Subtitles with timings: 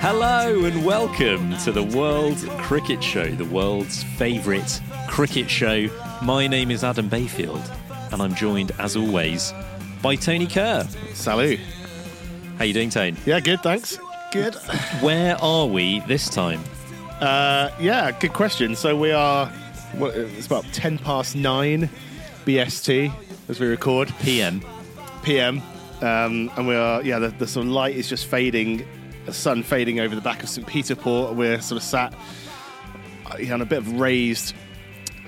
[0.00, 5.88] Hello and welcome to the World Cricket Show, the world's favourite cricket show.
[6.22, 7.60] My name is Adam Bayfield,
[8.10, 9.52] and I'm joined, as always,
[10.00, 10.88] by Tony Kerr.
[11.12, 11.60] Salut.
[12.56, 13.14] How you doing, Tony?
[13.26, 13.98] Yeah, good, thanks.
[14.32, 14.54] Good.
[15.02, 16.64] Where are we this time?
[17.20, 18.76] Uh, yeah, good question.
[18.76, 19.48] So we are,
[19.98, 21.90] what, it's about 10 past 9
[22.46, 23.12] BST
[23.50, 24.64] as we record, PM.
[25.22, 25.60] PM.
[26.00, 28.86] Um, and we are, yeah, the, the sort of light is just fading,
[29.30, 30.66] the sun fading over the back of St.
[30.66, 31.36] Peter Port.
[31.36, 32.12] We're sort of sat
[33.26, 34.54] uh, on a bit of raised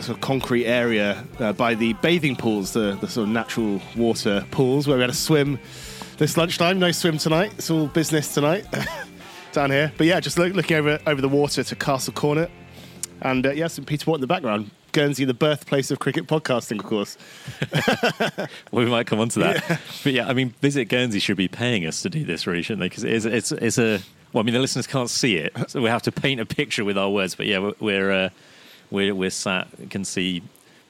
[0.01, 4.45] sort of concrete area uh, by the bathing pools, the, the sort of natural water
[4.51, 5.57] pools where we had a swim
[6.19, 6.81] this lunchtime.
[6.81, 7.53] No swim tonight.
[7.57, 8.67] It's all business tonight
[9.53, 9.93] down here.
[9.97, 12.51] But yeah, just look, looking over over the water to Castle Cornet,
[13.21, 14.71] and uh, yeah, St Peter Port in the background.
[14.93, 17.17] Guernsey, the birthplace of cricket podcasting, of course.
[18.71, 19.81] Well, we might come on to that.
[20.05, 22.81] But yeah, I mean, Visit Guernsey should be paying us to do this, really, shouldn't
[22.81, 22.89] they?
[22.89, 24.01] Because it is, it's, it's a.
[24.33, 26.85] Well, I mean, the listeners can't see it, so we have to paint a picture
[26.85, 27.35] with our words.
[27.35, 28.29] But yeah, we're we're uh,
[28.91, 30.43] we're, we're sat, can see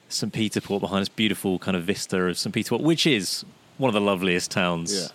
[0.09, 3.43] St Peter Port behind us, beautiful kind of vista of St Peter Port, which is
[3.77, 5.11] one of the loveliest towns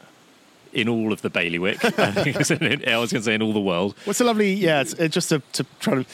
[0.73, 1.85] in all of the bailiwick.
[1.99, 3.95] I, think I was going to say in all the world.
[4.05, 6.07] What's a lovely, yeah, it's, uh, just to, to try to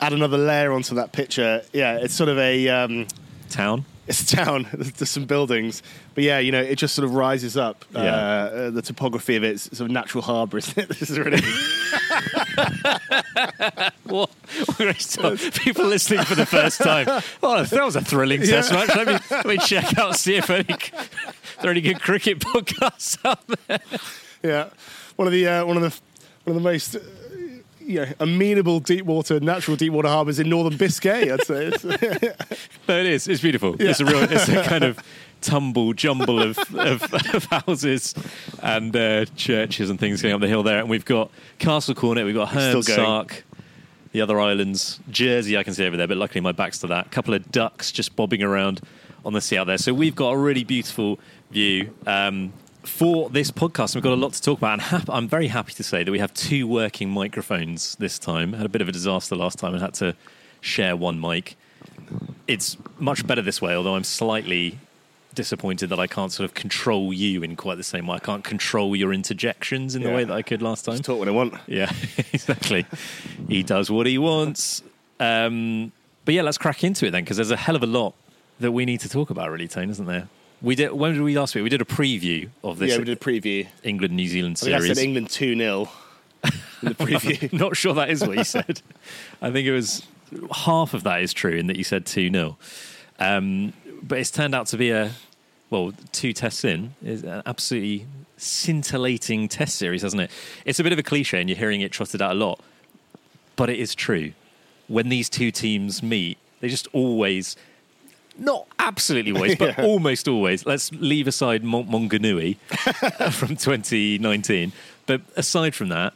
[0.00, 1.62] add another layer onto that picture.
[1.72, 3.06] Yeah, it's sort of a, um,
[3.48, 3.84] Town.
[4.06, 4.66] it's a town.
[4.72, 5.82] There's some buildings,
[6.14, 7.84] but yeah, you know, it just sort of rises up.
[7.94, 8.14] Uh, Yeah.
[8.14, 10.88] uh, the topography of it's sort of natural harbour, isn't it?
[10.88, 11.40] This is really.
[14.04, 14.30] What?
[14.76, 17.06] People listening for the first time.
[17.42, 18.88] Oh, that was a thrilling test match.
[18.88, 23.18] Let me, let me check out, see if any, there are any good cricket podcasts
[23.24, 23.78] out there.
[24.42, 24.70] Yeah,
[25.16, 25.90] one of the uh, one of the
[26.44, 26.96] one of the most
[27.90, 31.30] you know, amenable deep water, natural deep water harbours in northern Biscay.
[31.30, 31.66] I'd say.
[31.66, 31.84] It's,
[32.88, 33.28] No, it is.
[33.28, 33.76] It's beautiful.
[33.78, 34.22] It's a real.
[34.22, 34.98] It's a kind of
[35.40, 38.14] tumble jumble of, of, of houses
[38.62, 40.80] and uh, churches and things going up the hill there.
[40.80, 42.24] And we've got Castle Cornet.
[42.24, 42.74] We've got going.
[42.74, 43.42] Hernsark.
[44.12, 47.06] The other islands, Jersey, I can see over there, but luckily my back's to that.
[47.06, 48.80] A couple of ducks just bobbing around
[49.24, 49.78] on the sea out there.
[49.78, 51.20] So we've got a really beautiful
[51.52, 52.52] view um,
[52.82, 53.94] for this podcast.
[53.94, 56.10] We've got a lot to talk about, and hap- I'm very happy to say that
[56.12, 58.52] we have two working microphones this time.
[58.54, 60.14] Had a bit of a disaster last time and had to
[60.60, 61.56] share one mic
[62.48, 64.78] it's much better this way, although I'm slightly
[65.34, 68.16] disappointed that I can't sort of control you in quite the same way.
[68.16, 70.16] I can't control your interjections in the Yeah.
[70.16, 70.94] way that I could last time.
[70.96, 71.54] just talk when I want.
[71.68, 71.90] Yeah,
[72.32, 72.84] exactly.
[73.48, 74.82] he does what he wants.
[75.20, 75.92] Um,
[76.24, 78.14] but yeah, let's crack into it then, because there's a hell of a lot
[78.58, 80.28] that we need to talk about, really, Tone, isn't there?
[80.62, 80.92] We did.
[80.92, 81.64] When did we last week?
[81.64, 83.66] We did a preview of this Yeah, we did a preview.
[83.82, 84.96] England New Zealand I think I series.
[84.98, 85.88] said England 2 0
[86.44, 86.50] in
[86.88, 87.52] the preview.
[87.52, 88.82] Not sure that is what you said.
[89.40, 90.06] I think it was
[90.52, 92.58] half of that is true in that you said 2 0.
[93.18, 93.72] Um,
[94.02, 95.12] but it's turned out to be a,
[95.70, 98.06] well, two tests in, is an absolutely
[98.36, 100.30] scintillating test series, hasn't it?
[100.64, 102.60] It's a bit of a cliche and you're hearing it trotted out a lot,
[103.56, 104.32] but it is true.
[104.88, 107.56] When these two teams meet, they just always,
[108.38, 109.84] not absolutely always, but Yeah.
[109.84, 112.56] almost always, let's leave aside Mount Maunganui
[113.32, 114.72] from 2019.
[115.06, 116.12] But aside from that,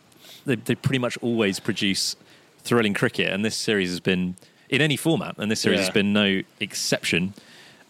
[0.47, 2.17] they, they pretty much always produce
[2.63, 4.37] thrilling cricket, and this series has been
[4.69, 5.85] in any format, and this series Yeah.
[5.87, 7.35] has been no exception.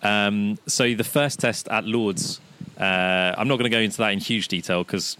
[0.02, 2.40] Um, so the first test at Lords,
[2.78, 2.82] uh,
[3.38, 5.16] I'm not going to go into that in huge detail because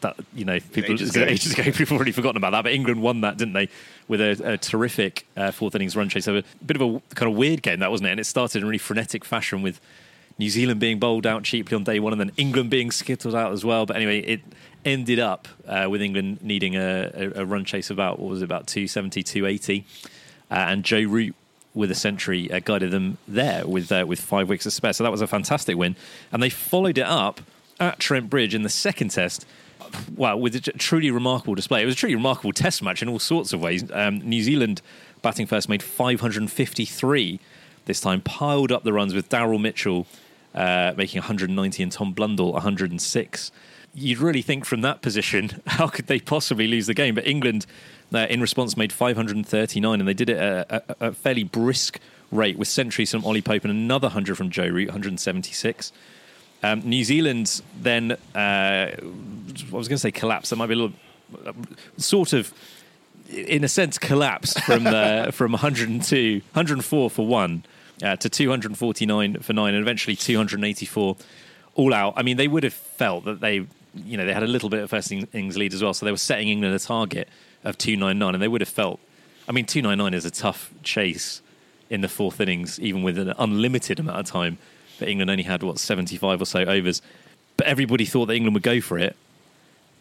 [0.00, 1.24] that you know people Ages ago.
[1.28, 2.62] ages ago people have already forgotten about that.
[2.62, 3.68] But England won that, didn't they,
[4.08, 6.24] with a, a terrific uh, fourth innings run chase.
[6.24, 8.58] So a bit of a kind of weird game that wasn't it, and it started
[8.58, 9.80] in a really frenetic fashion with
[10.38, 13.52] New Zealand being bowled out cheaply on day one, and then England being skittled out
[13.52, 13.86] as well.
[13.86, 14.40] But anyway, it
[14.84, 18.42] ended up uh, with England needing a, a, a run chase of about what was
[18.42, 19.84] it, about 270, 280,
[20.50, 21.34] uh, and Joe Root
[21.74, 24.92] with a century uh, guided them there with uh, with five wickets to spare.
[24.92, 25.96] So that was a fantastic win,
[26.32, 27.40] and they followed it up
[27.78, 29.46] at Trent Bridge in the second test.
[30.16, 31.82] Wow, with a truly remarkable display.
[31.82, 33.84] It was a truly remarkable test match in all sorts of ways.
[33.92, 34.82] Um, New Zealand
[35.22, 37.40] batting first made 553
[37.86, 40.06] this time, piled up the runs with Daryl Mitchell
[40.54, 43.52] uh, making 190 and Tom Blundell 106.
[43.94, 47.14] You'd really think from that position, how could they possibly lose the game?
[47.14, 47.66] But England,
[48.12, 52.00] uh, in response, made 539, and they did it at a, a, a fairly brisk
[52.32, 55.92] rate with centuries from Ollie Pope and another 100 from Joe Root, 176.
[56.62, 58.96] Um, New Zealand then, uh, I
[59.70, 60.50] was going to say collapsed.
[60.50, 60.96] That might be a little,
[61.96, 62.52] sort of,
[63.28, 67.64] in a sense, collapsed from the, from 102, 104 for one
[68.02, 71.16] uh, to 249 for nine, and eventually 284
[71.74, 72.14] all out.
[72.16, 74.82] I mean, they would have felt that they, you know, they had a little bit
[74.82, 77.28] of first innings lead as well, so they were setting England a target
[77.64, 79.00] of 299, and they would have felt.
[79.48, 81.40] I mean, 299 is a tough chase
[81.88, 84.58] in the fourth innings, even with an unlimited amount of time.
[84.98, 87.02] But England only had what 75 or so overs.
[87.56, 89.16] But everybody thought that England would go for it.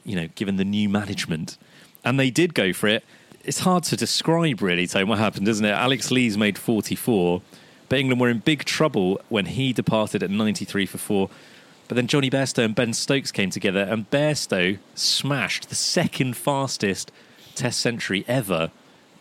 [0.06, 1.57] you know, given the new management.
[2.03, 3.03] And they did go for it.
[3.44, 5.71] It's hard to describe, really, Tone, what happened, isn't it?
[5.71, 7.42] Alex Lees made 44,
[7.89, 11.30] but England were in big trouble when he departed at 93 for four.
[11.88, 17.12] But then Jonny Bairstow and Ben Stokes came together, and Bairstow smashed the second fastest
[17.56, 18.69] Test century ever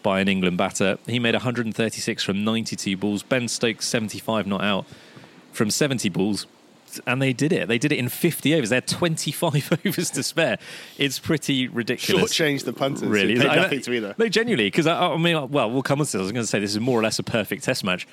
[0.03, 0.99] by an England batter.
[1.07, 3.23] He made 136 from 92 balls.
[3.23, 4.87] Ben Stokes 75 not out
[5.55, 6.47] from 70 balls.
[7.09, 7.67] And they did it.
[7.67, 8.69] They did it in 50 overs.
[8.71, 10.59] They had 25 overs to spare.
[10.97, 12.33] It's pretty ridiculous.
[12.33, 13.03] Shortchanged the punters.
[13.09, 13.37] Really?
[13.37, 14.15] Paid I- nothing to either.
[14.17, 16.21] No, genuinely, because I, I mean, well, we'll come on to this.
[16.21, 18.07] I was going to say this is more or less a perfect Test match,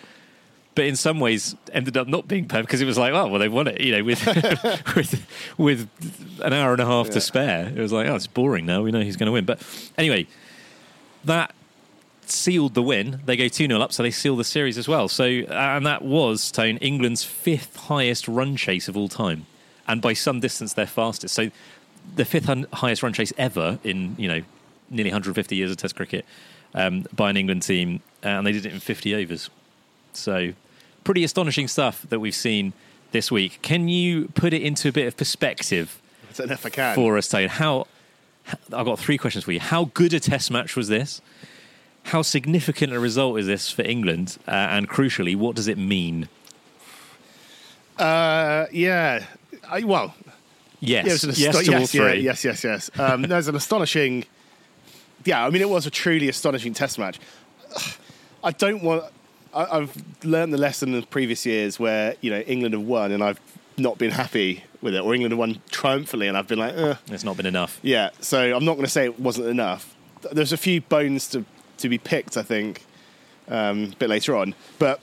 [0.73, 3.39] but in some ways ended up not being perfect because it was like, oh, well,
[3.39, 4.25] they won it, you know, with
[4.95, 5.27] with
[5.59, 7.13] with an hour and a half Yeah.
[7.13, 7.67] to spare.
[7.67, 8.81] It was like, oh, it's boring now.
[8.81, 9.45] We know who's going to win.
[9.45, 9.61] But
[9.97, 10.25] anyway,
[11.25, 11.53] that
[12.31, 13.21] sealed the win.
[13.25, 15.07] They go 2 0 up, so they seal the series as well.
[15.07, 19.45] So, and that was, Tone, England's fifth highest run chase of all time.
[19.87, 21.33] And by some distance, their fastest.
[21.33, 21.51] So,
[22.15, 24.41] the fifth hun- highest run chase ever in, you know,
[24.89, 26.25] nearly 150 years of Test cricket
[26.73, 28.01] um, by an England team.
[28.23, 29.49] And they did it in 50 overs.
[30.13, 30.53] So,
[31.03, 32.73] pretty astonishing stuff that we've seen
[33.11, 33.59] this week.
[33.61, 36.95] Can you put it into a bit of perspective I don't know if I can.
[36.95, 37.49] for us, Tone?
[37.49, 37.87] How,
[38.71, 39.59] I've got three questions for you.
[39.59, 41.21] How good a test match was this?
[42.05, 44.37] How significant a result is this for England?
[44.47, 46.27] Uh, and crucially, what does it mean?
[47.97, 49.23] Uh, yeah.
[49.69, 50.13] I, well,
[50.83, 52.91] Yes, yeah, it was an yes yes, yeah, yes, yes, yes.
[52.99, 54.25] Um, there's an astonishing.
[55.25, 57.19] Yeah, I mean, it was a truly astonishing test match.
[58.43, 59.03] I don't want.
[59.53, 63.23] I, I've learned the lesson in previous years where you know England have won and
[63.23, 63.39] I've
[63.77, 66.97] not been happy with it, or England have won triumphantly and I've been like, Ugh.
[67.09, 67.79] It's not been enough.
[67.83, 68.09] yeah.
[68.19, 69.95] So I'm not going to say it wasn't enough.
[70.31, 71.45] There's a few bones to
[71.81, 72.85] to be picked, I think,
[73.47, 74.55] um, a bit later on.
[74.79, 74.99] But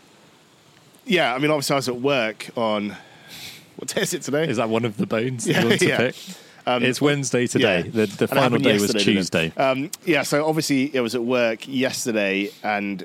[1.05, 2.97] yeah, I mean, obviously I was at work on
[3.77, 4.49] what day is it today?
[4.49, 5.97] Is that one of the bones Yeah, you want to yeah.
[5.99, 6.17] pick?
[6.71, 7.83] it's Wednesday today.
[7.87, 7.91] yeah.
[7.91, 8.93] The, the final day was.
[8.93, 9.53] Tuesday.
[9.57, 13.05] Um, yeah, so obviously it was at work yesterday, and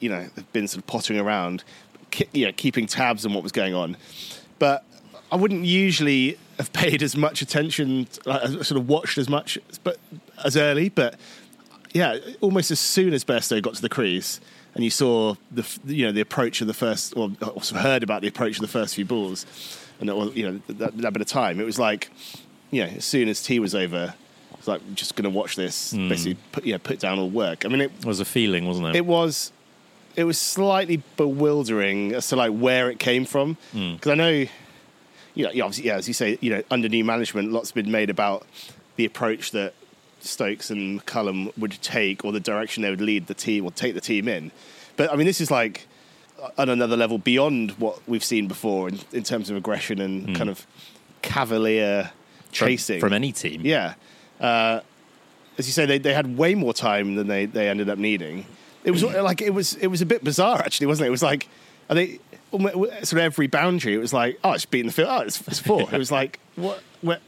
[0.00, 1.62] you know they've been sort of pottering around,
[2.10, 3.96] ki- you know, keeping tabs on what was going on.
[4.58, 4.84] But
[5.30, 9.98] I wouldn't usually have paid as much attention, like, sort of watched as much, but
[10.44, 10.88] as early.
[10.88, 11.14] But
[11.96, 14.38] yeah, almost as soon as Bairstow got to the crease,
[14.74, 18.20] and you saw the you know the approach of the first, or also heard about
[18.20, 19.46] the approach of the first few balls,
[19.98, 22.10] and that, you know that, that bit of time, it was like
[22.70, 24.14] you know as soon as tea was over.
[24.58, 26.08] It's like just going to watch this, hmm.
[26.08, 27.64] basically put yeah put down all work.
[27.64, 28.96] I mean, it It was a feeling, wasn't it?
[28.96, 29.52] it was
[30.16, 33.94] it was slightly bewildering as to like where it came from hmm.
[33.94, 34.30] because I know
[35.34, 37.90] you know yeah, obviously yeah as you say you know under new management lots been
[37.90, 38.46] made about
[38.96, 39.74] the approach that
[40.26, 43.94] Stokes and McCullum would take or the direction they would lead the team or take
[43.94, 44.50] the team in
[44.96, 45.86] but I mean this is like
[46.58, 50.50] on another level beyond what we've seen before in, in terms of aggression and kind
[50.50, 50.66] of
[51.22, 52.10] cavalier
[52.52, 53.62] chasing from any team.
[53.64, 53.94] yeah.
[54.40, 54.80] Uh,
[55.58, 58.44] as you say, they, they had way more time than they, they ended up needing.
[58.84, 61.08] It was like it was it was a bit bizarre actually, wasn't it?
[61.08, 61.48] It was like
[61.90, 62.20] I think
[62.52, 63.94] sort of every boundary.
[63.94, 65.08] It was like oh, it's beating the field.
[65.10, 65.82] Oh, it's, it's four.
[65.92, 67.20] it was like what what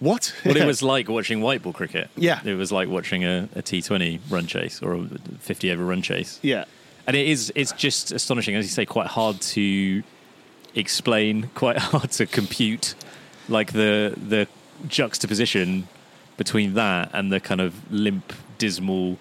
[0.00, 0.34] what?
[0.44, 2.10] Well, it was like watching white ball cricket.
[2.16, 2.40] Yeah.
[2.44, 5.08] It was like watching a a T20 run chase or a
[5.40, 6.38] 50 over run chase.
[6.42, 6.64] yeah
[7.06, 10.02] And it is it's just astonishing, as you say, quite hard to
[10.74, 12.94] explain, quite hard to compute
[13.48, 14.46] like the the
[14.88, 15.88] juxtaposition
[16.36, 19.18] between that and the kind of limp, dismal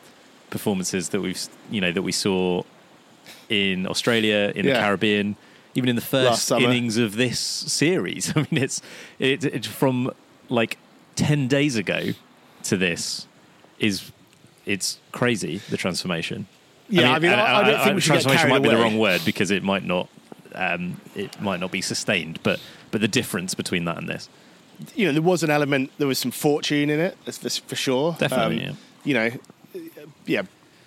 [0.49, 2.63] performances that we've you know that we saw
[3.49, 5.35] in Australia, in the Caribbean,
[5.75, 8.33] even in the first innings of this series.
[8.35, 8.81] I mean, it's
[9.19, 10.11] it, it from
[10.49, 10.77] like
[11.15, 12.11] ten days ago
[12.63, 13.27] to this
[13.79, 14.11] is
[14.65, 16.47] it's crazy the transformation.
[16.89, 19.21] Yeah, I mean, I- I don't think we should transformation might be the wrong word
[19.25, 20.09] because it might not
[20.55, 22.59] um, it might not be sustained, but
[22.91, 24.29] but the difference between that and this,
[24.95, 28.15] you know there was an element there was some fortune in it that's for, sure.
[28.19, 29.31] Definitely, Um, You know,
[30.25, 30.43] yeah.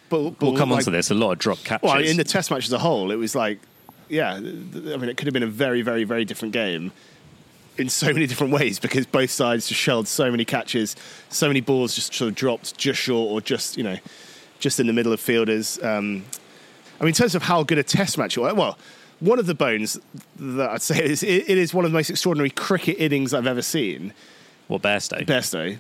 [0.09, 1.11] But, but we'll come like, on to this.
[1.11, 1.83] A lot of drop catches.
[1.83, 3.59] Well, in the test match as a whole, it was like,
[4.09, 6.93] yeah, I mean, it could have been a very, very, very different game
[7.79, 10.97] in so many different ways because both sides just shelled so many catches,
[11.29, 13.97] so many balls just sort of dropped just short or just, you know,
[14.59, 15.83] just in the middle of fielders.
[15.83, 16.25] Um,
[16.99, 18.79] I mean, in terms of how good a test match it was, well,
[19.21, 19.99] one of the bones
[20.37, 23.47] that I'd say is it, it is one of the most extraordinary cricket innings I've
[23.47, 24.13] ever seen.
[24.69, 25.25] what Bairstow?
[25.25, 25.79] Bairstow.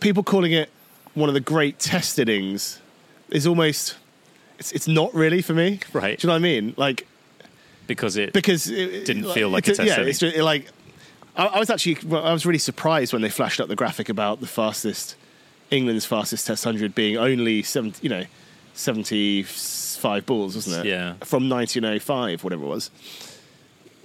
[0.00, 0.70] People calling it
[1.14, 2.80] one of the great test innings
[3.30, 3.96] is almost
[4.58, 5.80] it's it's not really for me.
[5.92, 6.18] Right.
[6.18, 6.74] Do you know what I mean?
[6.76, 7.06] Like
[7.94, 10.66] because it because it Didn't it- feel like it's a test Yeah, it's just, like
[11.36, 14.08] I, I was actually well, I was really surprised when they flashed up the graphic
[14.08, 15.16] about the fastest
[15.70, 18.24] England's fastest Test hundred being only seventy, you know,
[18.74, 20.88] seventy five balls, wasn't it?
[20.88, 21.14] Yeah.
[21.24, 22.90] From nineteen oh five, whatever it was.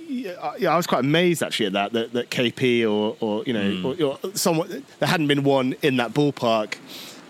[0.07, 3.43] yeah, I- yeah, I was quite amazed actually at that that, that KP or or
[3.45, 4.03] you know Hmm.
[4.03, 6.75] or, or someone there hadn't been one in that ballpark,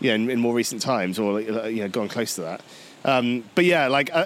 [0.02, 2.62] you know, in, in more recent times or you know gone close to that.
[3.06, 4.10] Um, but yeah, like.
[4.14, 4.26] Uh,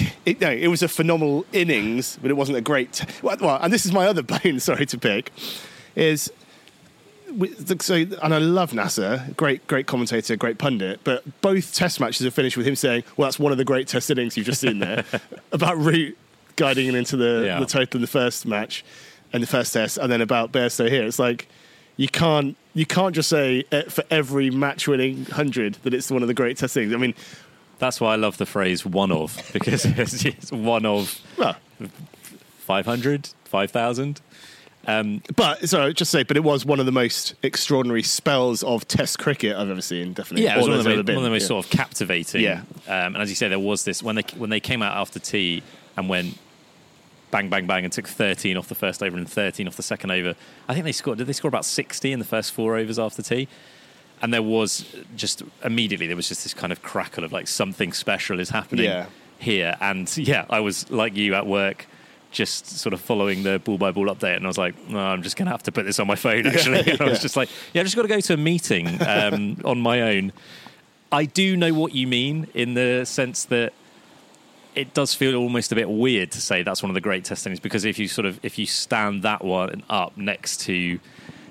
[0.26, 2.92] it, no, it was a phenomenal innings, but it wasn't a great.
[2.92, 4.60] T- well, well, and this is my other bone.
[4.60, 5.32] Sorry to pick,
[5.94, 6.30] is
[7.80, 11.00] so, and I love Nasser, great, great commentator, great pundit.
[11.04, 13.88] But both Test matches have finished with him saying, "Well, that's one of the great
[13.88, 15.04] Test innings you've just seen there,"
[15.52, 16.16] about Root
[16.56, 17.60] guiding him into the, Yeah.
[17.60, 18.84] the total in the first match
[19.32, 21.04] and the first Test, and then about Bairstow here.
[21.04, 21.48] It's like
[21.96, 26.28] you can't you can't just say eh, for every match-winning hundred that it's one of
[26.28, 26.94] the great Test innings.
[26.94, 27.14] I mean,
[27.78, 31.56] That's why I love the phrase "one of" because it's, it's one of well,
[32.60, 34.20] 500, 5,000.
[34.88, 38.86] Um, but sorry, just say, but it was one of the most extraordinary spells of
[38.86, 40.12] Test cricket I've ever seen.
[40.12, 41.48] Definitely, yeah, it was one of, the most, one of the most Yeah.
[41.48, 42.42] sort of captivating.
[42.42, 42.60] Yeah.
[42.86, 45.18] Um, and as you say, there was this when they when they came out after
[45.18, 45.64] tea
[45.96, 46.38] and went
[47.32, 50.12] bang bang bang and took 13 off the first over and 13 off the second
[50.12, 50.36] over.
[50.68, 51.18] I think they scored.
[51.18, 53.48] Did they score about 60 in the first four overs after tea?
[54.22, 57.92] And there was just immediately there was just this kind of crackle of like something
[57.92, 59.06] special is happening Yeah.
[59.38, 59.76] here.
[59.80, 61.86] And yeah, I was like you at work.
[62.32, 65.22] Just sort of following the ball by ball update, and I was like, no, I'm
[65.22, 66.46] just going to have to put this on my phone.
[66.46, 67.22] Actually, And I was yeah.
[67.22, 70.32] just like, yeah, I've just got to go to a meeting um, on my own.
[71.12, 73.72] I do know what you mean in the sense that
[74.74, 77.46] it does feel almost a bit weird to say that's one of the great test
[77.46, 80.98] innings because if you sort of if you stand that one up next to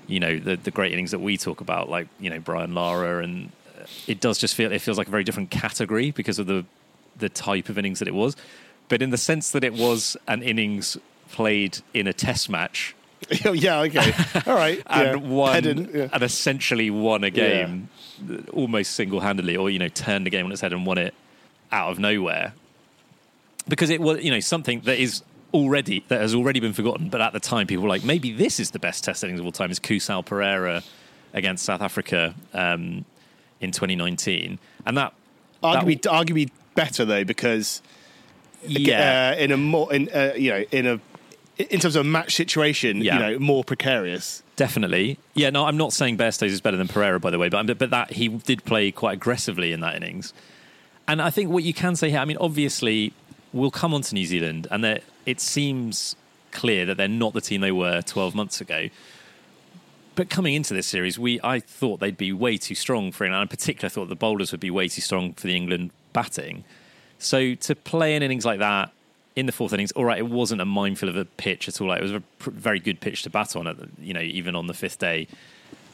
[0.08, 3.24] you know the the great innings that we talk about like you know Brian Lara
[3.24, 6.48] and uh, it does just feel it feels like a very different category because of
[6.48, 6.66] the
[7.18, 8.36] the type of innings that it was.
[8.88, 10.98] But in the sense that it was an innings
[11.32, 12.96] played in a test match.
[13.44, 14.14] Yeah, okay,
[14.46, 15.28] all right, and yeah.
[15.28, 16.10] won yeah.
[16.14, 17.90] and essentially won a game
[18.54, 21.14] almost single-handedly or you know turned the game on its head and won it
[21.72, 22.54] out of nowhere.
[23.68, 25.24] Because it was you know something that is
[25.56, 28.60] already that has already been forgotten but at the time people were like maybe this
[28.60, 30.84] is the best test innings of all time is Kusal Perera
[31.34, 33.06] against South Africa um,
[33.62, 35.14] in 2019 and that
[35.64, 37.82] arguably, arguably better though because
[38.68, 41.00] yeah uh, in a more in uh, you know in a
[41.58, 43.14] in terms of a match situation, Yeah.
[43.14, 44.44] you know, more precarious.
[44.58, 45.18] Definitely.
[45.36, 47.90] Yeah, no, I'm not saying Bairstows is better than Perera, by the way, but but
[47.92, 50.34] that he did play quite aggressively in that innings.
[51.08, 53.14] And I think what you can say here, I mean, obviously,
[53.56, 56.16] we'll come on to New Zealand, and it seems
[56.52, 58.90] clear that they're not the team they were 12 months ago.
[60.16, 63.42] But coming into this series, we I thought they'd be way too strong for England.
[63.44, 66.64] In particular, I thought the bowlers would be way too strong for the England batting.
[67.18, 68.92] So to play an innings like that
[69.36, 71.88] in the fourth innings, all right, it wasn't a minefield of a pitch at all.
[71.88, 74.22] Like, it was a pr- very good pitch to bat on, at the, you know,
[74.22, 75.28] even on the fifth day.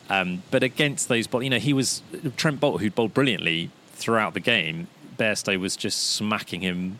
[0.09, 2.03] Um, but against those, you know, he was
[2.37, 4.87] Trent Boult, who bowled brilliantly throughout the game.
[5.17, 6.99] Bairstow was just smacking him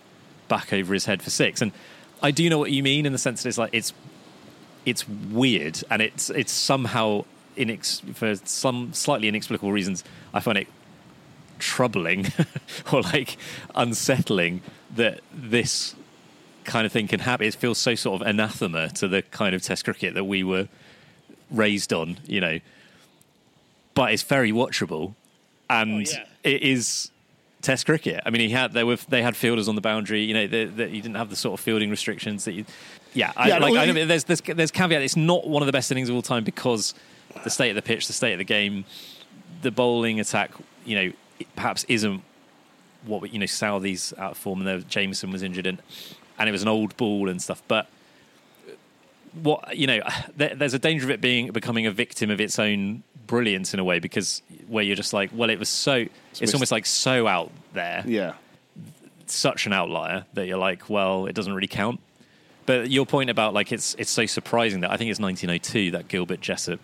[0.51, 1.61] back over his head for six.
[1.61, 1.71] And
[2.21, 3.93] I do know what you mean in the sense that it's like it's
[4.85, 7.23] it's weird and it's it's somehow
[7.55, 10.03] inex- for some slightly inexplicable reasons.
[10.33, 10.67] I find it
[11.57, 12.27] troubling
[12.91, 13.37] or like
[13.75, 14.61] unsettling
[14.95, 15.95] that this
[16.65, 17.47] kind of thing can happen.
[17.47, 20.67] It feels so sort of anathema to the kind of Test cricket that we were
[21.49, 22.59] raised on, you know.
[23.93, 25.13] But it's very watchable,
[25.69, 26.25] and Oh, yeah.
[26.43, 27.10] it is
[27.61, 28.21] Test cricket.
[28.25, 30.23] I mean, he had there were they had fielders on the boundary.
[30.23, 32.65] You know, the, you didn't have the sort of fielding restrictions that you.
[33.13, 35.01] Yeah, I, Yeah, like I there's, there's there's caveat.
[35.01, 36.93] It's not one of the best innings of all time because
[37.43, 38.85] the state of the pitch, the state of the game,
[39.61, 40.51] the bowling attack.
[40.85, 41.13] You know,
[41.55, 42.23] perhaps isn't
[43.05, 43.45] what you know.
[43.45, 45.81] Southey's out of form, and there, Jamieson was injured, and
[46.39, 47.61] and it was an old ball and stuff.
[47.67, 47.87] But
[49.33, 49.99] what you know,
[50.35, 53.79] there, there's a danger of it being becoming a victim of its own brilliance in
[53.79, 56.05] a way because where you're just like, well, it was so.
[56.31, 58.33] It's mis- almost like so out there, Yeah.
[59.27, 61.99] such an outlier that you're like, well, it doesn't really count.
[62.65, 66.07] But your point about like it's it's so surprising that I think it's 1902 that
[66.07, 66.79] Gilbert Jessop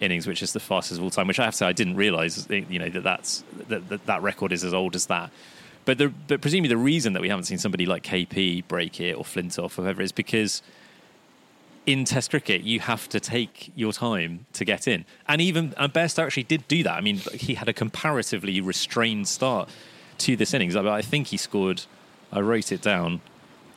[0.00, 1.26] innings, which is the fastest of all time.
[1.26, 4.06] Which I have to say I didn't realise, eh, you know, that that's that, that
[4.06, 5.30] that record is as old as that.
[5.84, 9.14] But the, but presumably the reason that we haven't seen somebody like KP break it
[9.14, 10.62] or Flintoff or whoever is because
[11.86, 15.92] in Test cricket you have to take your time to get in, and even and
[15.92, 16.94] Bairstow actually did do that.
[16.94, 19.68] I mean, he had a comparatively restrained start
[20.18, 20.76] to this innings.
[20.76, 21.82] I, I think he scored.
[22.30, 23.20] I wrote it down.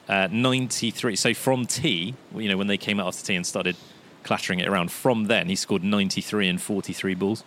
[0.08, 1.16] Uh, 93.
[1.16, 3.76] So from tea, you know, when they came out after tea and started
[4.24, 7.44] clattering it around, from then he scored 93 and 43 balls.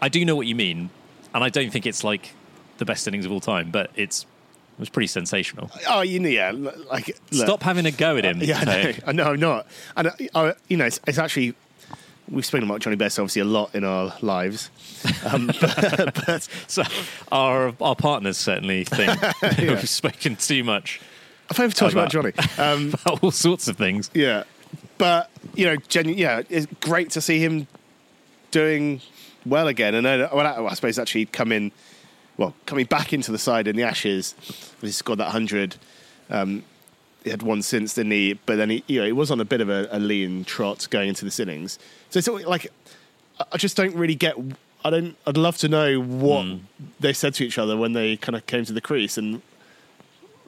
[0.00, 0.90] I do know what you mean,
[1.34, 2.34] and I don't think it's like
[2.78, 4.26] the best innings of all time, but it's
[4.74, 5.70] it was pretty sensational.
[5.88, 6.52] Oh, you know, yeah.
[6.52, 7.46] Like, look.
[7.46, 8.38] Stop having a go at him.
[8.42, 8.92] Yeah, I know.
[9.06, 9.24] I know.
[9.32, 9.66] I'm not.
[9.96, 11.54] And uh, I, you know, it's, it's actually
[12.28, 14.70] we've spoken about Johnny Best obviously a lot in our lives.
[15.24, 16.82] Um, but, but So
[17.30, 19.20] our our partners certainly think
[19.58, 21.00] we've spoken too much
[21.50, 22.32] I've over talked about Jonny.
[22.58, 24.10] Um, about all sorts of things.
[24.14, 24.44] yeah,
[24.98, 27.66] but you know, genu- yeah, it's great to see him
[28.50, 29.00] doing
[29.44, 29.94] well again.
[29.94, 31.70] And then, well, I, well, I suppose actually come in,
[32.36, 34.34] well, coming back into the side in the Ashes,
[34.80, 35.76] he scored that hundred.
[36.30, 36.64] Um,
[37.22, 38.34] he had one since, didn't he?
[38.34, 40.86] But then he, you know, he was on a bit of a, a lean trot
[40.90, 41.78] going into the innings.
[42.10, 42.70] So it's like,
[43.52, 44.34] I- just don't really get.
[44.84, 45.16] I don't.
[45.26, 46.46] I'd love to know what
[47.00, 49.40] they said to each other when they kind of came to the crease, and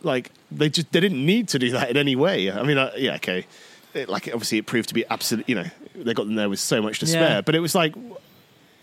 [0.03, 2.51] like they just they didn't need to do that in any way.
[2.51, 3.47] I mean, uh, yeah, okay.
[3.95, 5.49] It, like obviously, it proved to be absolute.
[5.49, 5.65] You know,
[5.95, 7.13] they got them there with so much to Yeah.
[7.13, 7.95] spare, but it was like,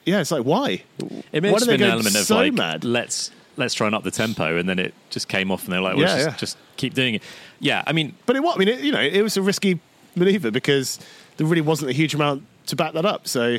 [0.06, 0.84] yeah, it's like why?
[1.32, 2.84] It may why have they been an element of so like mad?
[2.84, 5.82] let's let's try and up the tempo, and then it just came off, and they're
[5.82, 6.36] like, well, Yeah, just, yeah.
[6.38, 7.24] just keep doing it.
[7.60, 9.80] Yeah, I mean, But it what I mean, it, you know, it was a risky
[10.16, 11.00] maneuver because
[11.38, 13.28] there really wasn't a huge amount to back that up.
[13.28, 13.58] So.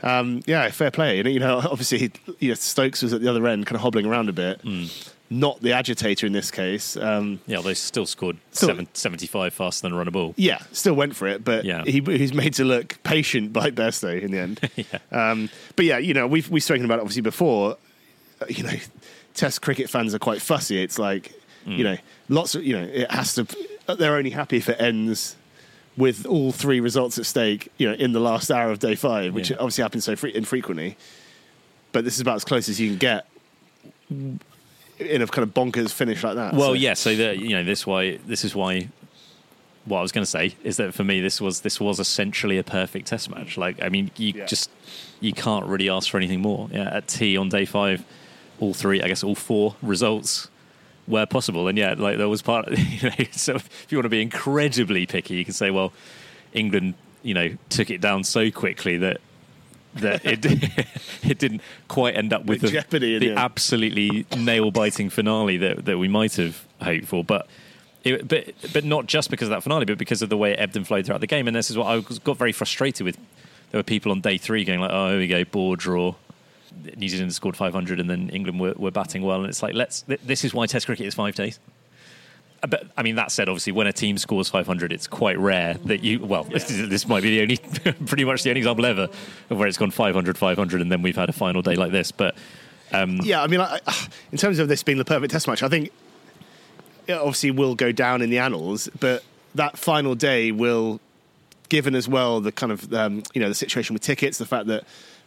[0.00, 1.18] Um, yeah, fair play.
[1.18, 4.06] And you know, obviously, you know, Stokes was at the other end, kind of hobbling
[4.06, 4.60] around a bit.
[4.60, 4.84] Hmm.
[5.30, 6.96] Not the agitator in this case.
[6.96, 10.32] Um, yeah, they still scored Still- seven, 75 faster than a run a ball.
[10.38, 11.84] yeah, still went for it, but Yeah.
[11.84, 14.60] he, he's made to look patient by Bairstow in the end.
[14.76, 15.30] Yeah.
[15.30, 17.76] um, but yeah, you know, we've we've spoken about it obviously before.
[18.40, 18.72] Uh, You know,
[19.34, 20.82] Test cricket fans are quite fussy.
[20.82, 21.32] It's like
[21.66, 21.76] Mm.
[21.76, 21.96] you know,
[22.28, 23.46] lots of you know, it has to.
[23.98, 25.36] They're only happy if it ends
[25.96, 27.70] with all three results at stake.
[27.78, 29.56] You know, in the last hour of day five, which Yeah.
[29.58, 30.96] obviously happens so fre- infrequently.
[31.92, 33.26] But this is about as close as you can get
[35.00, 36.54] in a kind of bonkers finish like that.
[36.54, 36.94] Well, So- yeah.
[36.94, 38.88] So that you know, this why this is why.
[39.84, 42.58] What I was going to say is that for me, this was this was essentially
[42.58, 43.56] a perfect test match.
[43.56, 44.44] Like, I mean, you Yeah.
[44.44, 44.70] just
[45.20, 46.68] you can't really ask for anything more.
[46.70, 48.04] Yeah, at tea on day five,
[48.60, 50.48] all three, I guess, all four results
[51.06, 52.68] were possible, and yeah, like there was part.
[52.78, 55.94] You know, so if you want to be incredibly picky, you can say, well,
[56.52, 59.22] England, you know, took it down so quickly that
[59.94, 60.44] that it
[61.28, 65.84] it didn't quite end up with the, jeopardy the the absolutely nail biting finale that,
[65.84, 67.24] that we might have hoped for.
[67.24, 67.46] But
[68.04, 70.60] it, but but not just because of that finale, but because of the way it
[70.60, 71.46] ebbed and flowed throughout the game.
[71.48, 73.16] And this is what I got very frustrated with.
[73.70, 76.14] There were people on day three going like, "Oh, here we go, board draw."
[76.96, 79.40] New Zealand scored 500, and then England were, were batting well.
[79.40, 80.02] And it's like, let's.
[80.02, 81.58] th- This is why Test cricket is five days.
[82.62, 85.74] Uh, But I mean, that said, obviously, when a team scores 500, it's quite rare
[85.84, 86.20] that you.
[86.20, 87.56] Well, this, is- this might be the only,
[88.06, 89.08] pretty much the only example ever
[89.50, 92.10] of where it's gone 500, 500, and then we've had a final day like this.
[92.12, 92.36] But
[92.92, 93.78] um, Yeah, I mean, I,
[94.32, 95.90] in terms of this being the perfect test match, I think
[97.06, 99.22] it obviously will go down in the annals, but
[99.54, 101.00] that final day will,
[101.68, 104.66] given as well the kind of um, you know the situation with tickets, the fact
[104.66, 104.84] that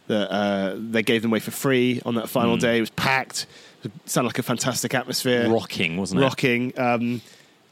[0.08, 3.46] that uh, they gave them away for free on that final day, it was packed,
[3.84, 6.24] it sounded like a fantastic atmosphere, rocking, wasn't it?
[6.24, 6.78] rocking.
[6.78, 7.22] Um,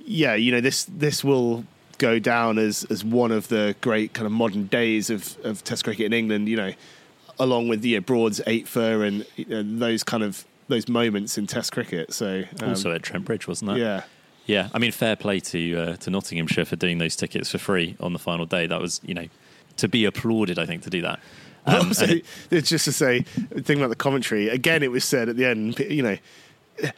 [0.04, 1.64] yeah, you know this this will
[1.98, 5.84] go down as as one of the great kind of modern days of of Test
[5.84, 6.48] cricket in England.
[6.48, 6.72] You know,
[7.38, 11.72] along with you know, Broad's eight for and those kind of those moments in Test
[11.72, 12.12] cricket.
[12.12, 13.78] So um, also at Trent Bridge, wasn't that?
[13.78, 14.02] yeah,
[14.46, 17.96] Yeah, I mean, fair play to uh, to Nottinghamshire for doing those tickets for free
[18.00, 18.66] on the final day.
[18.66, 19.26] That was, you know,
[19.76, 20.58] to be applauded.
[20.58, 21.20] I think to do that.
[21.66, 22.06] Um, also,
[22.50, 24.48] it's just to say, thing about the commentary.
[24.48, 26.16] Again, it was said at the end, you know,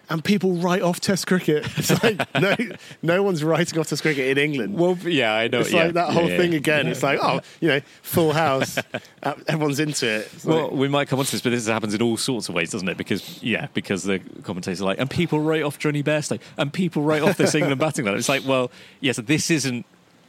[0.09, 1.67] and people write off Test cricket.
[1.77, 2.55] It's like no,
[3.03, 4.79] no one's writing off Test cricket in England.
[4.79, 5.61] well, yeah, I know.
[5.61, 6.59] it's yeah, like that whole yeah, thing yeah.
[6.59, 6.87] again.
[6.87, 8.79] It's like, oh, you know, full house.
[9.23, 10.31] Uh, Everyone's into it.
[10.33, 12.49] It's Well, like- we might come on to this, but this happens in all sorts
[12.49, 12.97] of ways, doesn't it?
[12.97, 17.03] Because yeah, because the commentators are like, and people write off Jonny Bairstow, and people
[17.03, 18.17] write off this England batting line.
[18.17, 18.71] It's like, well,
[19.01, 19.85] yes, this isn't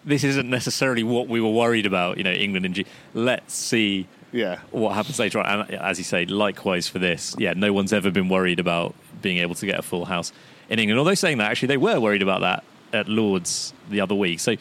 [0.06, 2.18] this isn't necessarily what we were worried about.
[2.18, 2.86] You know, England and G.
[3.14, 4.60] Let's see yeah.
[4.72, 5.46] what happens later on.
[5.46, 9.38] And as you say, likewise for this, yeah, no one's ever been worried about being
[9.38, 10.34] able to get a full house
[10.70, 11.00] in England.
[11.00, 14.40] Although saying that, actually, they were worried about that at Lords the other week.
[14.40, 14.56] So,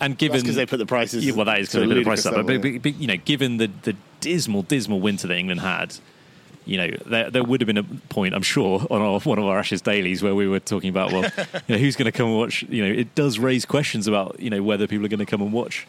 [0.00, 1.26] and given because they put the prices.
[1.26, 2.46] yeah, well, that is because they put the price ludicrous up.
[2.46, 5.96] But, level, but, but, you know, given the, the dismal, dismal winter that England had,
[6.64, 9.44] you know, there, there would have been a point, I'm sure, on our, one of
[9.44, 11.22] our Ashes dailies where we were talking about, well,
[11.66, 12.62] you know, who's going to come and watch?
[12.68, 15.42] You know, it does raise questions about, you know, whether people are going to come
[15.42, 15.86] and watch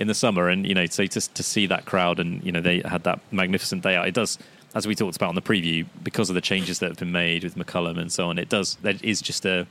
[0.00, 0.48] in the summer.
[0.48, 3.20] And, you know, so to, to see that crowd and, you know, they had that
[3.30, 4.38] magnificent day out, it does,
[4.74, 7.44] as we talked about on the preview, because of the changes that have been made
[7.44, 9.66] with McCullum and so on, it does, there is just a,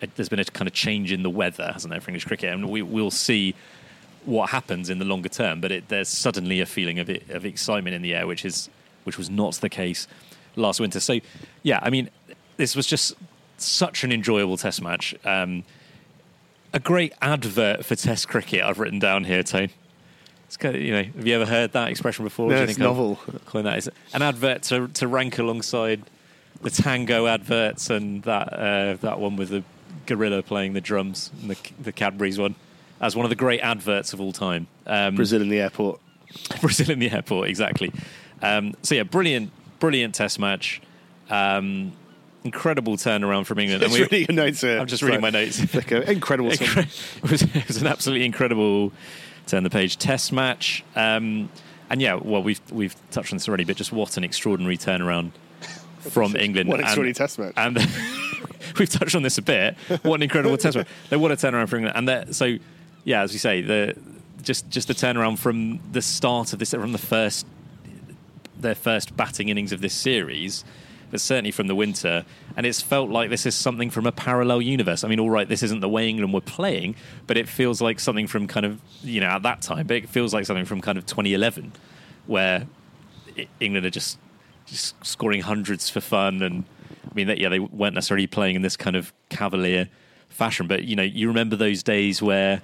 [0.00, 2.54] a there's been a kind of change in the weather, hasn't there, for English cricket?
[2.54, 3.54] And we, we'll see
[4.24, 7.44] what happens in the longer term, but it, there's suddenly a feeling of, it, of
[7.44, 8.70] excitement in the air, which is
[9.04, 10.06] which was not the case
[10.54, 11.00] last winter.
[11.00, 11.18] So,
[11.64, 12.08] yeah, I mean,
[12.56, 13.14] this was just
[13.58, 15.12] such an enjoyable Test match.
[15.24, 15.64] Um,
[16.72, 18.62] a great advert for Test cricket.
[18.62, 19.70] I've written down here, Tone.
[20.46, 22.50] It's kind of, you know, have you ever heard that expression before?
[22.50, 23.18] No, it's novel.
[23.52, 23.78] that?
[23.78, 26.02] It's an advert to to rank alongside
[26.60, 29.64] the Tango adverts and that uh, that one with the
[30.06, 32.54] gorilla playing the drums and the the Cadbury's one
[33.00, 34.66] as one of the great adverts of all time.
[34.86, 36.00] Um, Brazil in the airport.
[36.60, 37.92] Brazil in the airport, exactly.
[38.42, 40.82] Um, so yeah, brilliant, brilliant test match.
[41.30, 41.92] Um,
[42.44, 43.82] incredible turnaround from England.
[43.82, 44.78] It's And we- your notes here.
[44.78, 45.60] I'm just reading my notes.
[45.74, 46.50] Like incredible.
[46.52, 48.92] Incre- it, was, it was an absolutely incredible
[49.46, 50.84] turn the page test match.
[50.96, 51.48] Um,
[51.90, 55.32] and yeah, well, we've we've touched on this already, but just what an extraordinary turnaround
[56.00, 56.68] from England.
[56.68, 57.52] What an And- extraordinary test match.
[57.56, 57.76] And
[58.78, 59.76] we've touched on this a bit.
[60.02, 60.88] What an incredible test match!
[61.10, 62.08] They what a turnaround for England.
[62.10, 62.56] And so,
[63.04, 63.94] yeah, as you say, the
[64.42, 67.46] just just the turnaround from the start of this, from the first
[68.58, 70.64] their first batting innings of this series,
[71.12, 72.24] but certainly from the winter.
[72.56, 75.04] And it's felt like this is something from a parallel universe.
[75.04, 76.96] I mean, all right, this isn't the way England were playing,
[77.28, 80.08] but it feels like something from kind of, you know, at that time, but it
[80.08, 81.72] feels like something from kind of 2011,
[82.26, 82.66] where
[83.60, 84.18] England are just,
[84.66, 86.42] just scoring hundreds for fun.
[86.42, 86.64] And
[87.08, 89.88] I mean, yeah, they weren't necessarily playing in this kind of cavalier
[90.30, 92.62] fashion, but, you know, you remember those days where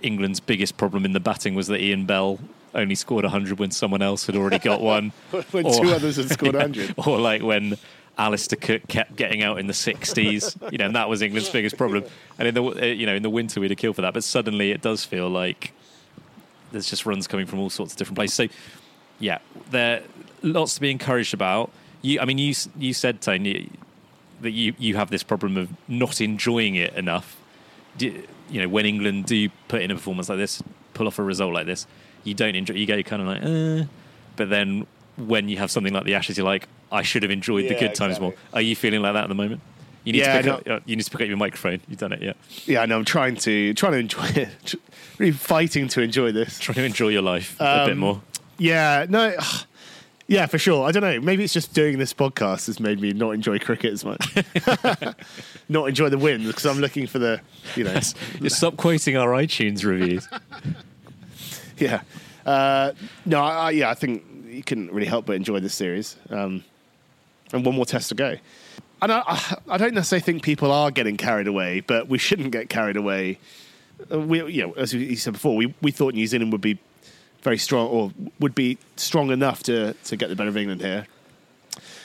[0.00, 2.38] England's biggest problem in the batting was that Ian Bell
[2.74, 5.12] only scored 100 when someone else had already got one.
[5.50, 6.60] when Or- two others had scored Yeah.
[6.62, 6.94] 100.
[7.06, 7.76] Or like when
[8.18, 11.76] Alastair Cook kept getting out in the 60s, you know, and that was England's biggest
[11.76, 12.04] problem.
[12.38, 14.24] And in the uh, you know in the winter we'd have killed for that, but
[14.24, 15.72] suddenly it does feel like
[16.72, 18.34] there's just runs coming from all sorts of different places.
[18.34, 18.46] So
[19.20, 19.38] yeah,
[19.70, 20.02] there
[20.42, 21.70] lots to be encouraged about.
[22.02, 23.70] You, I mean, you you said Tony
[24.40, 27.36] that you you have this problem of not enjoying it enough.
[27.96, 30.62] Do, you know, when England do put in a performance like this,
[30.94, 31.86] pull off a result like this,
[32.24, 32.74] you don't enjoy.
[32.74, 33.86] You go kind of like, uh,
[34.36, 37.64] but then when you have something like the Ashes, you're like, I should have enjoyed
[37.68, 38.30] the Yeah, good times more.
[38.32, 38.58] exactly.
[38.58, 39.60] Are you feeling like that at the moment?
[40.04, 40.68] You need Yeah, to pick up.
[40.68, 41.80] uh, You need to pick up your microphone.
[41.88, 42.32] You've done it, yeah.
[42.66, 42.98] Yeah, I know.
[42.98, 44.48] I'm trying to trying to enjoy it.
[44.66, 44.76] Tr-
[45.18, 46.58] Really fighting to enjoy this.
[46.58, 48.20] Try to enjoy your life a bit Um, more.
[48.58, 49.34] Yeah, no,
[50.26, 50.86] yeah, for sure.
[50.86, 51.20] I don't know.
[51.20, 54.34] Maybe it's just doing this podcast has made me not enjoy cricket as much.
[55.68, 57.40] not enjoy the wins because I'm looking for the,
[57.76, 57.94] you know,
[58.40, 60.28] Just stop quoting our iTunes reviews.
[61.78, 62.02] yeah.
[62.44, 62.92] Uh,
[63.24, 66.16] no, I, I, yeah, I think you couldn't really help but enjoy this series.
[66.30, 66.64] Um,
[67.52, 68.36] and one more test to go.
[69.02, 72.52] And I, I, I don't necessarily think people are getting carried away, but we shouldn't
[72.52, 73.38] get carried away.
[74.10, 76.78] Uh, we, you know, as you said before, we, we thought New Zealand would be
[77.42, 81.06] very strong or would be strong enough to, to get the better of England here.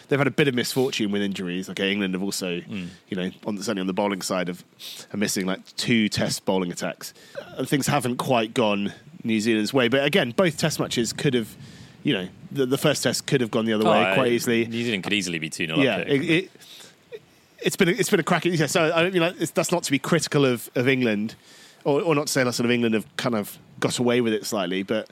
[0.08, 1.70] They've had a bit of misfortune with injuries.
[1.70, 4.64] Okay, England have also, you know, on the, certainly on the bowling side, of
[5.14, 7.14] are missing like two Test bowling attacks,
[7.58, 8.92] and things haven't quite gone
[9.24, 9.88] New Zealand's way.
[9.88, 11.56] But again, both Test matches could have,
[12.04, 14.66] you know, the, the first Test could have gone the other way Oh, quite easily.
[14.66, 16.52] New Zealand could easily be 2 0 yeah, it, it,
[17.60, 18.54] it's been a, it's been a cracking.
[18.54, 21.36] Yeah, so I mean like, it's, that's not to be critical of, of England,
[21.84, 24.34] or, or not to say that sort of England have kind of got away with
[24.34, 25.10] it slightly, but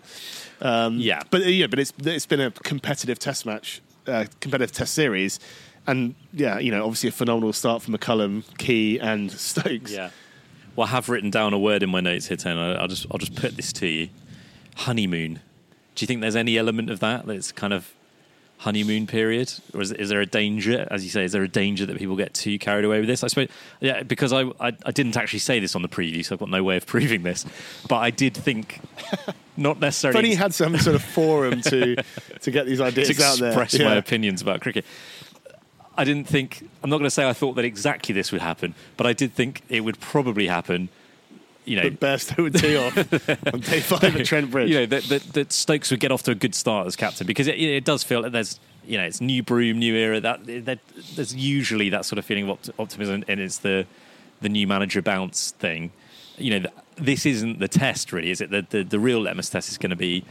[0.61, 1.21] um, Yeah.
[1.29, 5.39] but uh, yeah, but it's it's been a competitive Test match, uh, competitive Test series,
[5.85, 9.91] and yeah, you know, obviously a phenomenal start from McCullum, Key, and Stokes.
[9.91, 10.09] Yeah.
[10.77, 12.75] Well, I have written down a word in my notes here, Tony.
[12.77, 14.09] I'll just I'll just put this to you.
[14.75, 15.39] Honeymoon.
[15.95, 17.91] Do you think there's any element of that that's kind of
[18.59, 21.85] honeymoon period, or is, is there a danger, as you say, is there a danger
[21.85, 23.23] that people get too carried away with this?
[23.23, 23.49] I suppose,
[23.81, 26.49] yeah, because I I, I didn't actually say this on the preview, so I've got
[26.49, 27.43] no way of proving this,
[27.89, 28.79] but I did think
[29.57, 31.95] not necessarily only you had some sort of forum to
[32.41, 33.47] to get these ideas to out there.
[33.49, 33.93] express my Yeah.
[33.95, 34.85] opinions about cricket.
[35.97, 36.67] I didn't think.
[36.83, 39.33] I'm not going to say I thought that exactly this would happen, but I did
[39.33, 40.89] think it would probably happen.
[41.65, 42.95] You know, But Bairstow would tee off
[43.53, 44.69] on day five at Trent Bridge.
[44.69, 47.27] you know that, that, that Stokes would get off to a good start as captain
[47.27, 50.21] because it, it does feel that there's you know it's new broom, new era.
[50.21, 50.79] That, that
[51.15, 53.85] there's usually that sort of feeling of opt- optimism, and it's the
[54.39, 55.91] the new manager bounce thing.
[56.37, 58.49] You know, th- this isn't the test, really, is it?
[58.49, 60.23] The the, the real litmus test is going to be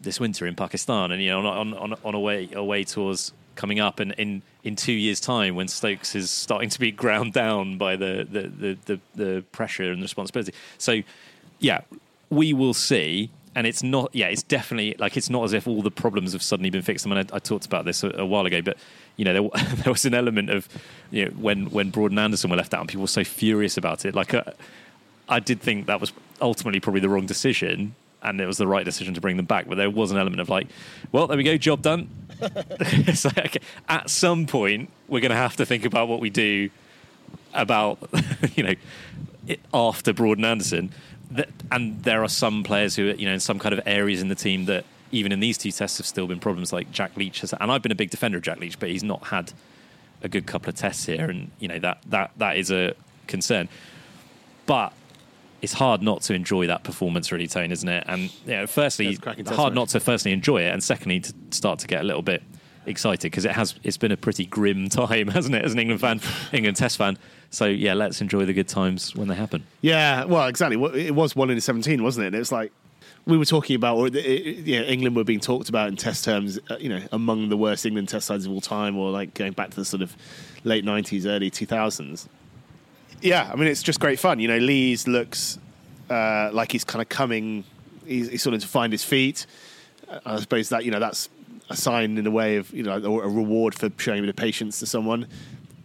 [0.00, 3.80] this winter in Pakistan, and you know, on on, on a way away tours coming
[3.80, 7.76] up, and in in two years' time, when Stokes is starting to be ground down
[7.76, 10.54] by the the the, the, the pressure and the responsibility.
[10.78, 11.02] So,
[11.58, 11.80] yeah,
[12.30, 13.30] we will see.
[13.54, 16.42] And it's not, yeah, it's definitely like it's not as if all the problems have
[16.42, 17.04] suddenly been fixed.
[17.04, 18.76] I mean, I, I talked about this a, a while ago, but
[19.16, 20.68] you know, there, there was an element of,
[21.10, 23.76] you know, when when Broad and Anderson were left out, and people were so furious
[23.76, 24.14] about it.
[24.14, 24.44] Like, uh,
[25.28, 28.84] I did think that was ultimately probably the wrong decision, and it was the right
[28.84, 29.66] decision to bring them back.
[29.68, 30.68] But there was an element of like,
[31.10, 32.08] well, there we go, job done.
[32.80, 36.30] it's like, okay, at some point, we're going to have to think about what we
[36.30, 36.70] do
[37.54, 37.98] about,
[38.56, 38.74] you know,
[39.72, 40.92] after Broad and Anderson.
[41.70, 44.34] And there are some players who, you know, in some kind of areas in the
[44.34, 46.72] team that even in these two tests have still been problems.
[46.72, 49.02] Like Jack Leach has, and I've been a big defender of Jack Leach, but he's
[49.02, 49.52] not had
[50.22, 52.94] a good couple of tests here, and you know that that that is a
[53.26, 53.68] concern.
[54.66, 54.92] But
[55.60, 58.04] it's hard not to enjoy that performance, really, Tone, isn't it?
[58.06, 61.78] And know, firstly, It's test hard not to firstly enjoy it, and secondly to start
[61.80, 62.42] to get a little bit
[62.86, 66.00] excited because it has it's been a pretty grim time, hasn't it, as an England
[66.00, 66.20] fan,
[66.52, 67.18] England Test fan.
[67.50, 69.64] So yeah, let's enjoy the good times when they happen.
[69.80, 70.82] Yeah, well, exactly.
[71.06, 72.26] It was one in seventeen, wasn't it?
[72.28, 72.72] And it was like
[73.26, 76.76] we were talking about, or you England were being talked about in Test terms, uh,
[76.78, 79.70] you know, among the worst England Test sides of all time, or like going back
[79.70, 80.16] to the sort of
[80.64, 82.28] late '90s, early 2000s.
[83.20, 84.38] Yeah, I mean, it's just great fun.
[84.40, 85.58] You know, Lees looks
[86.10, 87.64] uh, like he's kind of coming.
[88.06, 89.46] He's, he's sort of to find his feet.
[90.24, 91.28] I suppose that you know that's
[91.68, 94.36] a sign in a way of you know a reward for showing a bit of
[94.36, 95.26] patience to someone.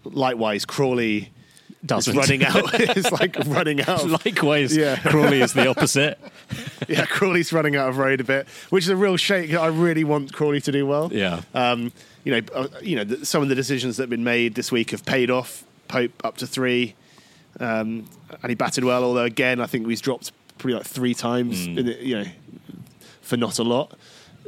[0.05, 1.31] Likewise, Crawley
[1.85, 2.15] Doesn't.
[2.15, 2.73] running out.
[2.73, 4.07] it's like running out.
[4.07, 4.97] Likewise, Yeah.
[4.97, 6.19] Crawley is the opposite.
[6.87, 9.53] yeah, Crawley's running out of road a bit, which is a real shake.
[9.53, 11.09] I really want Crawley to do well.
[11.11, 11.41] Yeah.
[11.53, 11.91] Um,
[12.23, 14.71] you know, uh, you know, th- some of the decisions that have been made this
[14.71, 15.63] week have paid off.
[15.89, 16.95] Pope up to three,
[17.59, 18.05] um,
[18.41, 19.03] and he batted well.
[19.03, 21.65] Although again, I think he's dropped probably like three times.
[21.65, 22.25] In the, you know,
[23.21, 23.97] for not a lot.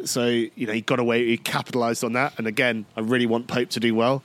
[0.04, 1.26] So you know, he got away.
[1.26, 2.34] He capitalised on that.
[2.38, 4.24] And again, I really want Pope to do well.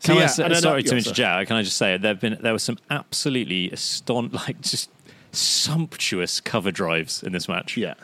[0.00, 1.48] So, Can I yeah, say, and sorry to yeah, interject.
[1.48, 4.90] Can I just say there have been there were some absolutely aston like just
[5.32, 7.76] sumptuous cover drives in this match.
[7.76, 7.94] Yeah,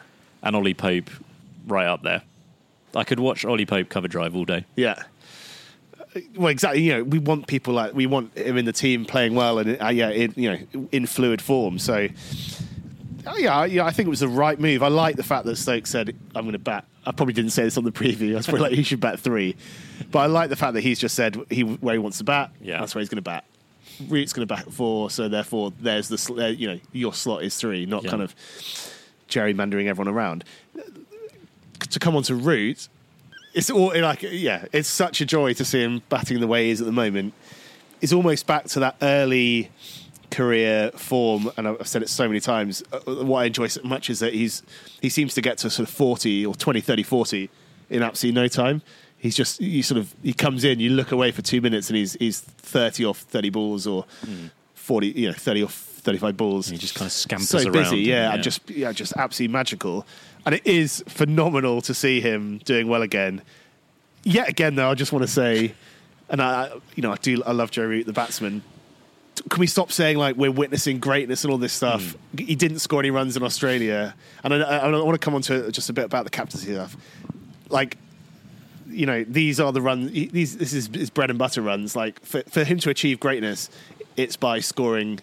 [0.42, 1.10] and Ollie Pope
[1.66, 2.22] right up there.
[2.96, 4.64] I could watch Ollie Pope cover drive all day.
[4.76, 5.02] yeah.
[6.36, 6.82] Well, exactly.
[6.82, 9.80] You know, we want people like we want him in the team playing well and
[9.82, 11.78] uh, yeah, in, you know, in fluid form.
[11.78, 12.08] So,
[13.26, 14.82] oh, yeah, yeah, I think it was the right move.
[14.82, 17.64] I like the fact that Stokes said, "I'm going to bat." I probably didn't say
[17.64, 18.32] this on the preview.
[18.32, 19.56] I was probably like, "He should bat three.
[20.10, 22.50] but I like the fact that he's just said he where he wants to bat.
[22.60, 22.80] Yeah.
[22.80, 23.44] that's where he's going to bat.
[24.08, 27.42] Root's going to bat four, so therefore there's the sl- uh, you know your slot
[27.42, 28.10] is three, not Yeah.
[28.10, 28.34] kind of
[29.28, 30.44] gerrymandering everyone around.
[31.90, 32.88] To come on to Root,
[33.54, 36.70] it's all like yeah, it's such a joy to see him batting the way he
[36.70, 37.32] is at the moment.
[38.00, 39.70] It's almost back to that early
[40.30, 42.82] career form, and I've said it so many times.
[42.92, 44.62] uh, What I enjoy so much is that he's
[45.00, 47.50] he seems to get to sort of 40 or 20, 30, 40
[47.90, 48.82] in absolutely no time.
[49.16, 51.96] He's just you sort of he comes in, you look away for two minutes, and
[51.96, 54.04] he's he's 30 off 30 balls or
[54.74, 57.72] 40, you know, 30 off 35 balls He just kind of scampers so around.
[57.72, 60.06] busy, yeah, and just yeah, just absolutely magical.
[60.46, 63.42] And it is phenomenal to see him doing well again.
[64.24, 65.74] Yet again, though, I just want to say,
[66.28, 68.62] and I, you know, I do, I love Joe Root, the batsman.
[69.50, 72.12] Can we stop saying like we're witnessing greatness and all this stuff?
[72.12, 72.38] Hmm.
[72.38, 75.42] He didn't score any runs in Australia, and I, I, I want to come on
[75.42, 76.96] to just a bit about the captaincy stuff.
[77.68, 77.96] Like,
[78.88, 80.12] you know, these are the runs.
[80.12, 81.96] These this is his bread and butter runs.
[81.96, 83.70] Like for for him to achieve greatness,
[84.16, 85.20] it's by scoring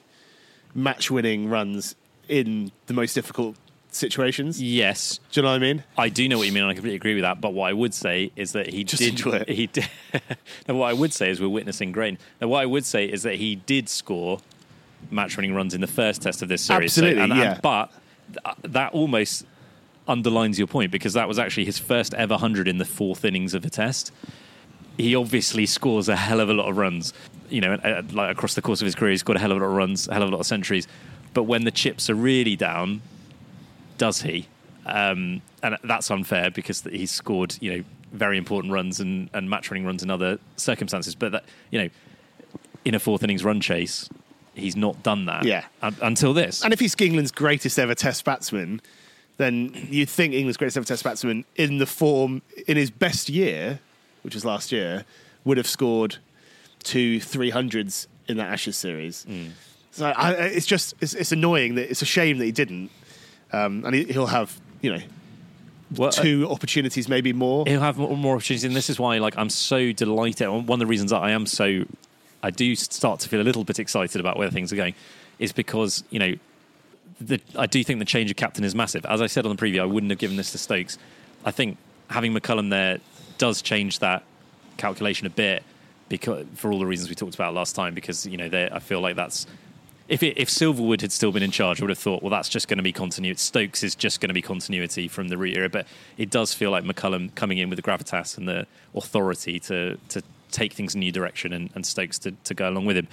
[0.75, 1.95] match-winning runs
[2.27, 3.55] in the most difficult
[3.91, 4.61] situations.
[4.61, 5.83] yes, Do you know what I mean?
[5.97, 7.41] I do know what you mean, and I completely agree with that.
[7.41, 9.09] But what I would say is that he Just did.
[9.09, 9.49] enjoy it.
[9.49, 9.87] He did.
[10.67, 12.19] now, what I would say is we're witnessing great.
[12.39, 14.39] Now, what I would say is that he did score
[15.09, 16.91] match-winning runs in the first test of this series.
[16.97, 17.59] Absolutely, and- and- yeah.
[17.61, 17.91] but
[18.33, 19.45] th- that almost
[20.07, 23.53] underlines your point because that was actually his first ever hundred in the fourth innings
[23.53, 24.11] of a test.
[24.97, 27.13] He obviously scores a hell of a lot of runs.
[27.49, 29.57] You know, uh, like across the course of his career, he's scored a hell of
[29.57, 30.87] a lot of runs, a hell of a lot of centuries.
[31.33, 33.01] But when the chips are really down,
[34.01, 34.47] does he?
[34.87, 37.83] Um, and that's unfair because he's scored, you know,
[38.13, 41.13] very important runs and, and match winning runs in other circumstances.
[41.13, 41.89] But that, you know,
[42.83, 44.09] in a fourth innings run chase,
[44.55, 45.45] he's not done that.
[45.45, 45.65] Yeah.
[45.83, 46.63] un- until this.
[46.63, 48.81] And if he's England's greatest ever Test batsman,
[49.37, 53.79] then you'd think England's greatest ever Test batsman in the form in his best year,
[54.23, 55.05] which was last year,
[55.45, 56.17] would have scored
[56.83, 59.27] two three hundreds in that Ashes series.
[59.91, 62.89] So I, I- it's just it's, it's annoying that it's a shame that he didn't,
[63.53, 65.01] um, and he, he'll have you know
[65.95, 67.65] Well, uh, two opportunities, maybe more.
[67.67, 70.47] he'll have more, more opportunities, and this is why, like, I'm so delighted.
[70.49, 71.83] One of the reasons that I am so,
[72.43, 74.95] I do start to feel a little bit excited about where things are going,
[75.39, 76.33] is because you know,
[77.19, 79.05] the, I do think the change of captain is massive.
[79.05, 80.97] As I said on the preview, I wouldn't have given this to Stokes.
[81.45, 81.77] I think
[82.09, 82.99] having McCullum there
[83.37, 84.23] does change that
[84.77, 85.63] calculation a bit
[86.09, 87.93] because for all the reasons we talked about last time.
[87.93, 89.45] Because you know, they- I feel like that's
[90.07, 92.49] if it, if Silverwood had still been in charge, I would have thought, well, that's
[92.49, 93.37] just going to be continuity.
[93.37, 95.69] Stokes is just going to be continuity from the root era.
[95.69, 95.87] But
[96.17, 100.21] it does feel like McCullum coming in with the gravitas and the authority to to
[100.51, 103.07] take things in a new direction, and, and Stokes to, to go along with him.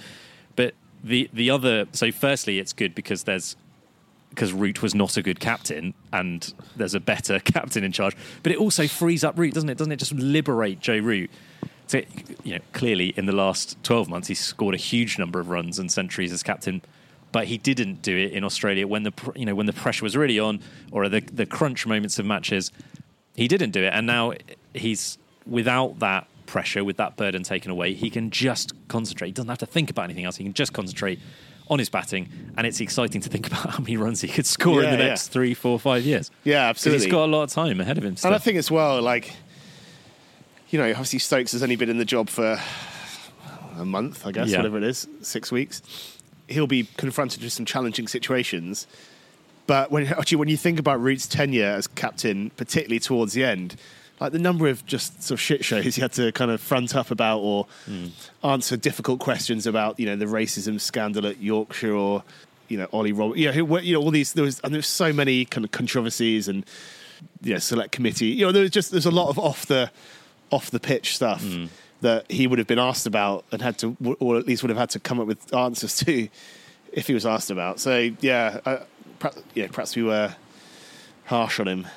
[0.55, 0.73] But
[1.03, 3.55] the the other, so firstly, it's good because there's
[4.29, 8.15] because Root was not a good captain, and there's a better captain in charge.
[8.43, 9.77] But it also frees up Root, doesn't it?
[9.77, 11.31] Doesn't it just liberate Joe Root?
[11.89, 12.01] So,
[12.43, 15.79] you know, clearly in the last 12 months, he's scored a huge number of runs
[15.79, 16.83] and centuries as captain,
[17.31, 20.15] but he didn't do it in Australia when the you know when the pressure was
[20.15, 20.59] really on,
[20.91, 22.71] or the the crunch moments of matches.
[23.35, 24.33] He didn't do it, and now
[24.73, 27.93] he's without that pressure, with that burden taken away.
[27.93, 29.27] He can just concentrate.
[29.29, 30.35] He doesn't have to think about anything else.
[30.35, 31.19] He can just concentrate
[31.69, 34.79] on his batting, and it's exciting to think about how many runs he could score
[34.83, 35.07] in Yeah, the yeah.
[35.09, 36.29] next three, four, five years.
[36.43, 37.05] Yeah, absolutely.
[37.05, 38.15] He's got a lot of time ahead of him.
[38.15, 38.29] Still.
[38.29, 39.33] And I think as well, like,
[40.69, 42.59] you know, obviously Stokes has only been in the job for
[43.77, 44.57] a month, I guess, Yeah.
[44.57, 45.81] whatever it is, six weeks.
[46.47, 48.87] He'll be confronted with some challenging situations,
[49.67, 53.75] But when actually when you think about Root's tenure as captain, particularly towards the end,
[54.19, 56.95] like the number of just sort of shit shows he had to kind of front
[56.95, 58.07] up about or hmm.
[58.43, 62.23] answer difficult questions about, you know, the racism scandal at Yorkshire or
[62.67, 64.87] you know Ollie Rob, you know, who, you know all these there was and there's
[64.87, 66.65] so many kind of controversies and
[67.43, 69.91] you know select committee, you know, there was just there's a lot of off the
[70.51, 71.43] off the pitch stuff
[72.01, 74.77] that he would have been asked about and had to, or at least would have
[74.77, 76.27] had to come up with answers to
[76.93, 77.79] if he was asked about.
[77.79, 78.77] So yeah, uh,
[79.19, 80.33] perhaps, yeah, perhaps we were
[81.25, 81.87] harsh on him.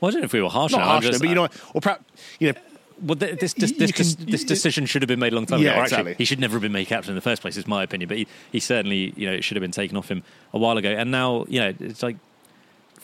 [0.00, 1.28] Well, I don't know if we were harsh Not on harsh on him, just- but
[1.28, 2.04] you know, or perhaps
[2.38, 2.58] you know,
[3.02, 5.60] Well, th- this this this, can- this, decision should have been made a long time
[5.60, 5.80] Yeah, ago.
[5.82, 6.14] Actually, exactly.
[6.18, 7.56] he should never have been made captain in the first place.
[7.56, 8.08] Is my opinion.
[8.08, 10.76] But he, he certainly, you know, it should have been taken off him a while
[10.76, 10.90] ago.
[10.90, 12.16] And now, you know, it's like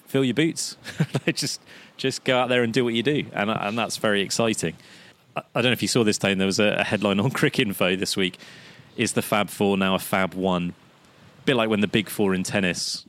[0.06, 0.76] fill your boots.
[1.34, 1.60] Just
[2.02, 4.74] just go out there and do what you do, and and that's very exciting.
[5.36, 6.38] I, I don't know if you saw this, Tone.
[6.38, 8.38] There was a, a headline on Cricinfo this week.
[8.96, 10.74] Is the Fab Four now a Fab One?
[11.38, 13.06] A bit like when the Big Four in tennis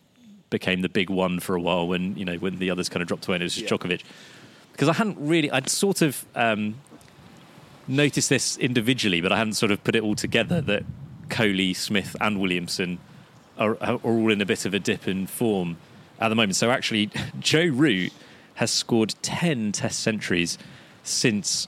[0.51, 1.87] became the Big One for a while.
[1.87, 3.77] When you know when the others kind of dropped away, and it was just Yeah.
[3.77, 4.03] Djokovic.
[4.71, 6.75] Because I hadn't really, I'd sort of um,
[7.87, 10.83] noticed this individually, but I hadn't sort of put it all together that
[11.29, 12.99] Kohli, Smith, and Williamson
[13.57, 15.77] are, are all in a bit of a dip in form
[16.19, 16.55] at the moment.
[16.55, 18.11] So actually, Joe Root
[18.55, 20.57] has scored 10 test centuries
[21.03, 21.67] since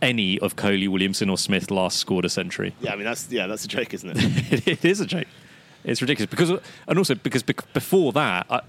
[0.00, 2.74] any of Kohli, Williamson, or Smith last scored a century.
[2.80, 4.68] yeah, I mean that's yeah, that's a joke, isn't it?
[4.68, 5.26] it is a joke.
[5.84, 6.50] It's ridiculous because,
[6.86, 8.60] and also because before that, I,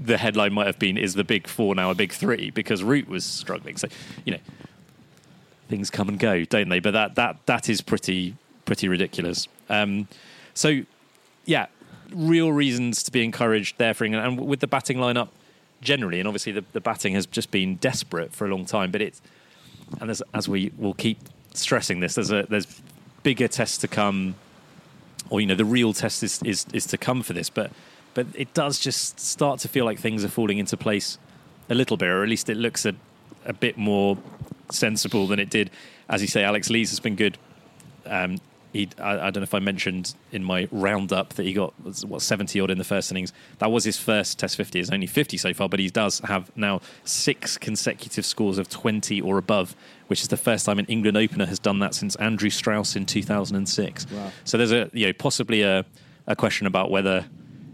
[0.00, 2.50] the headline might have been "Is the big four now a big three?
[2.50, 3.76] Because Root was struggling.
[3.76, 3.88] So,
[4.24, 4.38] you know,
[5.68, 6.80] things come and go, don't they?
[6.80, 9.48] But that that that is pretty pretty ridiculous.
[9.68, 10.08] Um,
[10.54, 10.82] so,
[11.44, 11.66] yeah,
[12.12, 15.28] real reasons to be encouraged there for England, and with the batting lineup
[15.80, 18.90] generally, and obviously the, the batting has just been desperate for a long time.
[18.90, 19.20] But it's
[20.00, 21.18] and as, as we will keep
[21.54, 22.82] stressing this, there's a there's
[23.22, 24.34] bigger tests to come,
[25.28, 27.50] or you know, the real test is is, is to come for this.
[27.50, 27.70] But
[28.14, 31.18] but it does just start to feel like things are falling into place
[31.68, 32.94] a little bit, or at least it looks a
[33.46, 34.18] a bit more
[34.70, 35.70] sensible than it did.
[36.08, 37.38] As you say, Alex Lees has been good.
[38.06, 38.38] Um,
[38.72, 42.22] he, I, I don't know if I mentioned in my roundup that he got what
[42.22, 43.32] seventy odd in the first innings.
[43.58, 44.78] That was his first Test fifty.
[44.78, 49.20] It's only fifty so far, but he does have now six consecutive scores of twenty
[49.20, 49.74] or above,
[50.06, 53.06] which is the first time an England opener has done that since Andrew Strauss in
[53.06, 54.06] two thousand and six.
[54.10, 54.30] Wow.
[54.44, 55.84] So there's a you know possibly a,
[56.26, 57.24] a question about whether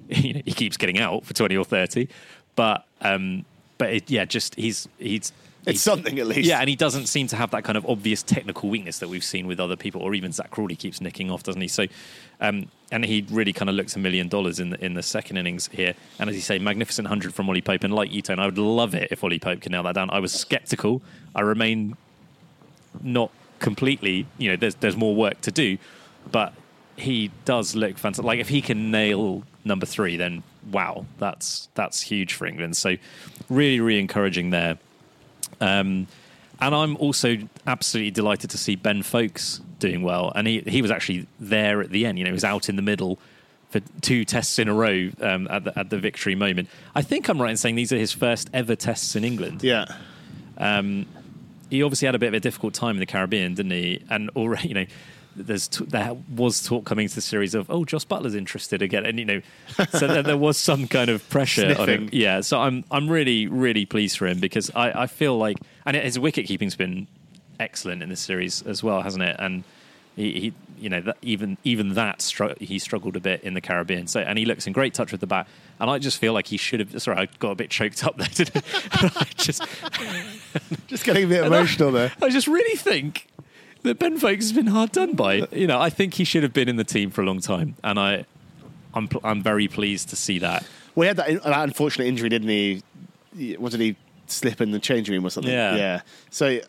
[0.08, 2.08] you know, he keeps getting out for twenty or thirty,
[2.54, 3.44] but um,
[3.78, 5.32] but it, yeah, just he's he's
[5.66, 6.48] It's something at least.
[6.48, 9.24] yeah, and he doesn't seem to have that kind of obvious technical weakness that we've
[9.24, 11.68] seen with other people, or even Zak Crawley keeps nicking off, doesn't he?
[11.68, 11.86] So,
[12.40, 15.38] um, and he really kind of looks a million dollars in the, in the second
[15.38, 15.94] innings here.
[16.20, 17.82] And as you say, magnificent hundred from Ollie Pope.
[17.82, 20.08] And like you, Tone, I would love it if Ollie Pope can nail that down.
[20.10, 21.02] I was sceptical.
[21.34, 21.96] I remain
[23.02, 24.26] not completely.
[24.38, 25.78] You know, there's there's more work to do,
[26.30, 26.54] but
[26.96, 28.24] he does look fantastic.
[28.24, 32.76] Like if he can nail number three, then wow, that's that's huge for England.
[32.76, 32.96] So,
[33.48, 34.78] really, really encouraging there.
[35.60, 36.06] Um,
[36.60, 40.32] and I'm also absolutely delighted to see Ben Foakes doing well.
[40.34, 42.18] And he, he was actually there at the end.
[42.18, 43.18] You know, he was out in the middle
[43.68, 46.68] for two tests in a row um, at, the, at the victory moment.
[46.94, 49.62] I think I'm right in saying these are his first ever tests in England.
[49.62, 49.86] yeah.
[51.68, 54.00] He obviously had a bit of a difficult time in the Caribbean, didn't he?
[54.08, 54.86] And already, you know,
[55.36, 59.04] there's t- there was talk coming to the series of oh Jos Buttler's interested again,
[59.06, 59.40] and you know,
[59.90, 62.08] so there, there was some kind of pressure on him.
[62.12, 65.96] Yeah, so I'm I'm really really pleased for him because I, I feel like and
[65.96, 67.06] his wicket keeping's been
[67.60, 69.36] excellent in this series as well, hasn't it?
[69.38, 69.64] And
[70.14, 73.60] he, he you know that even even that str- he struggled a bit in the
[73.60, 74.06] Caribbean.
[74.06, 75.46] So and he looks in great touch with the bat.
[75.78, 77.02] And I just feel like he should have.
[77.02, 78.28] Sorry, I got a bit choked up there.
[78.32, 78.56] Didn't
[78.92, 79.10] I?
[79.16, 79.62] I just
[80.86, 82.12] Just getting a bit and I- emotional there.
[82.22, 83.26] I just really think
[83.86, 85.40] that Ben Foakes has been hard done by.
[85.40, 87.40] Uh, you know, I think he should have been in the team for a long
[87.40, 88.24] time, and I,
[88.94, 90.64] I'm, I'm very pleased to see that.
[90.94, 92.82] Well, he had that, that unfortunate injury, didn't he?
[93.58, 93.96] What did he
[94.26, 95.52] slip in the changing room or something?
[95.52, 95.76] Yeah.
[95.76, 96.00] Yeah.
[96.30, 96.60] So,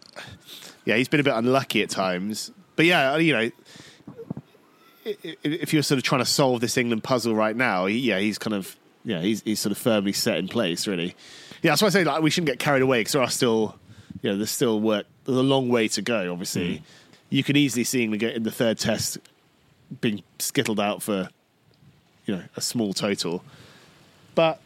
[0.86, 2.52] yeah, he's been a bit unlucky at times.
[2.76, 3.40] But yeah, you know,
[5.06, 8.20] i- i- if you're sort of trying to solve this England puzzle right now, yeah,
[8.20, 8.76] he's kind of
[9.06, 11.16] yeah, he's he's sort of firmly set in place, really.
[11.64, 13.80] Yeah, that's why I say like we shouldn't get carried away because there are still,
[14.22, 15.06] you know, there's still work.
[15.24, 16.32] There's a long way to go.
[16.32, 16.82] Obviously, mm.
[17.30, 19.18] You could easily see England get in the third test
[20.02, 21.30] being skittled out for,
[22.26, 23.44] you know, a small total.
[24.36, 24.60] But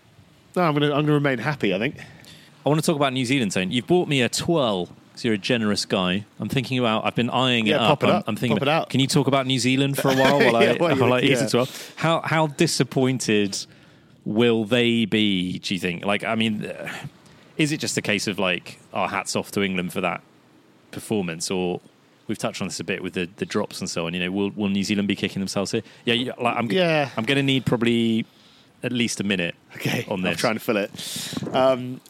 [0.56, 1.74] no, I'm gonna I'm gonna remain happy.
[1.74, 1.96] I think.
[2.66, 3.72] I want to talk about New Zealand, Tone.
[3.72, 6.26] You've bought me a twirl because you're a generous guy.
[6.40, 7.06] I'm thinking about.
[7.06, 8.00] I've been eyeing it Yeah, up.
[8.00, 8.24] pop it I'm, up.
[8.28, 8.58] I'm thinking.
[8.58, 8.90] Pop it about, out.
[8.90, 11.44] Can you talk about New Zealand for a while while Yeah, I while eat yeah.
[11.46, 11.68] a twirl?
[11.96, 13.58] How how disappointed
[14.26, 15.58] will they be?
[15.60, 16.06] Do you think?
[16.06, 16.72] Like, I mean,
[17.58, 20.22] is it just a case of like, our hats off to England for that
[20.92, 21.80] performance, or
[22.32, 24.14] we've touched on this a bit with the, the drops and so on.
[24.14, 25.82] You know, will will New Zealand be kicking themselves here?
[26.06, 27.10] Yeah, yeah like, I'm Yeah.
[27.18, 28.26] I'm going to need probably
[28.84, 30.40] at least a minute Okay, on I'm this.
[30.40, 30.90] trying to fill it.
[31.54, 32.02] Um,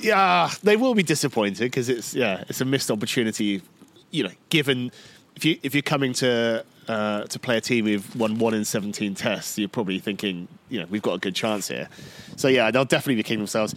[0.00, 3.62] yeah, they will be disappointed because it's yeah, it's a missed opportunity.
[4.10, 4.92] You know, given
[5.36, 8.64] if you if you're coming to uh, to play a team who've won one in
[8.64, 11.88] 17 tests, you're probably thinking, you know, we've got a good chance here.
[12.36, 13.74] So yeah, they'll definitely be kicking themselves.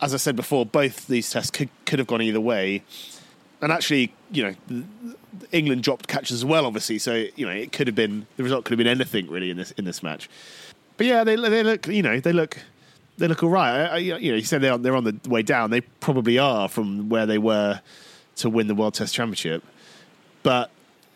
[0.00, 2.82] As I said before, both these tests could could have gone either way,
[3.62, 4.84] and actually, you know.
[5.52, 6.98] England dropped catches as well, obviously.
[6.98, 9.56] So you know, it could have been the result could have been anything really in
[9.56, 10.28] this in this match.
[10.96, 12.58] But yeah, they they look you know they look
[13.18, 13.86] they look all right.
[13.86, 15.70] I, I, you know, you said they're on, they're on the way down.
[15.70, 17.80] They probably are from where they were
[18.36, 19.62] to win the World Test Championship.
[20.42, 20.70] But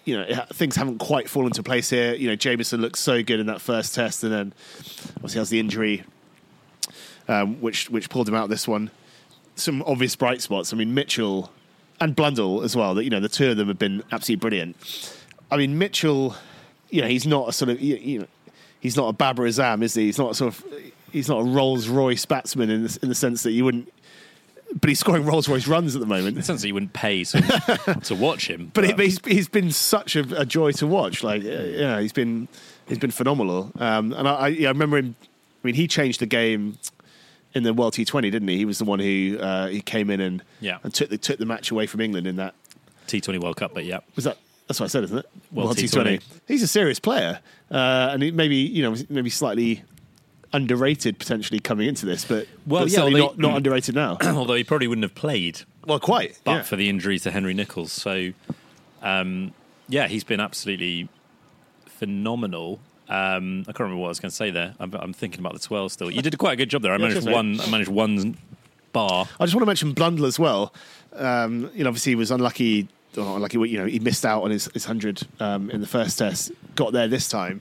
[0.05, 2.15] you know, things haven't quite fallen into place here.
[2.15, 4.55] You know, Jamieson looked so good in that first test, and then
[5.17, 6.05] obviously has the injury,
[7.29, 8.91] um, which which pulled him out this one.
[9.57, 10.73] Some obvious bright spots.
[10.73, 11.53] I mean, Mitchell
[12.01, 12.95] and Blundell as well.
[12.95, 15.15] That you know, the two of them have been absolutely brilliant.
[15.51, 16.37] I mean, Mitchell,
[16.91, 18.27] you know, he's not a sort of you, you know,
[18.81, 20.07] he's not a Babar Azam, is he?
[20.07, 20.65] He's not a sort of
[21.13, 23.93] he's not a Rolls Royce batsman in the, in the sense that you wouldn't.
[24.81, 26.29] But he's scoring Rolls Royce runs at the moment.
[26.29, 28.71] In the sense that you wouldn't pay to, to watch him.
[28.75, 31.23] But, he, he's he's been such a, a, joy to watch.
[31.23, 32.49] Like yeah, he's been
[32.87, 33.73] he's been phenomenal.
[33.79, 35.17] Um, and I, I, yeah, I remember him.
[35.23, 36.79] I mean, he changed the game
[37.55, 38.57] in the World T20, didn't he?
[38.59, 40.79] He was the one who uh, he came in and Yeah.
[40.83, 42.55] and took the took the match away from England in that.
[43.07, 44.01] T20 World Cup, but yeah.
[44.17, 44.37] Was that?
[44.67, 45.27] That's what I said, isn't it?
[45.51, 46.23] World T20.
[46.47, 47.41] He's a serious player,
[47.71, 49.83] uh, and he maybe you know maybe slightly
[50.53, 54.19] underrated potentially coming into this, but Well, but yeah, certainly not not underrated now.
[54.25, 56.39] Although he probably wouldn't have played well, quite.
[56.45, 56.63] but yeah.
[56.63, 57.93] for the injury to Henry Nicholls.
[57.93, 58.33] So,
[59.03, 59.53] um,
[59.89, 61.09] yeah, he's been absolutely
[61.87, 62.81] phenomenal.
[63.09, 64.75] Um, I can't remember what I was going to say there.
[64.79, 66.11] I'm, I'm thinking about the 12 still.
[66.11, 66.93] You did quite a good job there.
[66.93, 67.61] I Yeah, managed one.
[67.61, 68.37] I managed one
[68.93, 69.27] bar.
[69.41, 70.73] I just want to mention Blundell as well.
[71.15, 72.89] Um, you know, obviously he was unlucky.
[73.17, 76.19] Or unlucky, you know, he missed out on his, his hundred um, in the first
[76.19, 76.53] test.
[76.75, 77.61] Got there this time.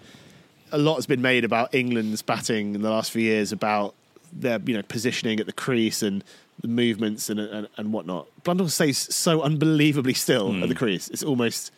[0.74, 3.96] A lot has been made about England's batting in the last few years about
[4.34, 6.22] their you know positioning at the crease and
[6.60, 8.28] the movements and and, and whatnot.
[8.44, 11.08] Blundell stays so unbelievably still at the crease.
[11.08, 11.72] It's almost.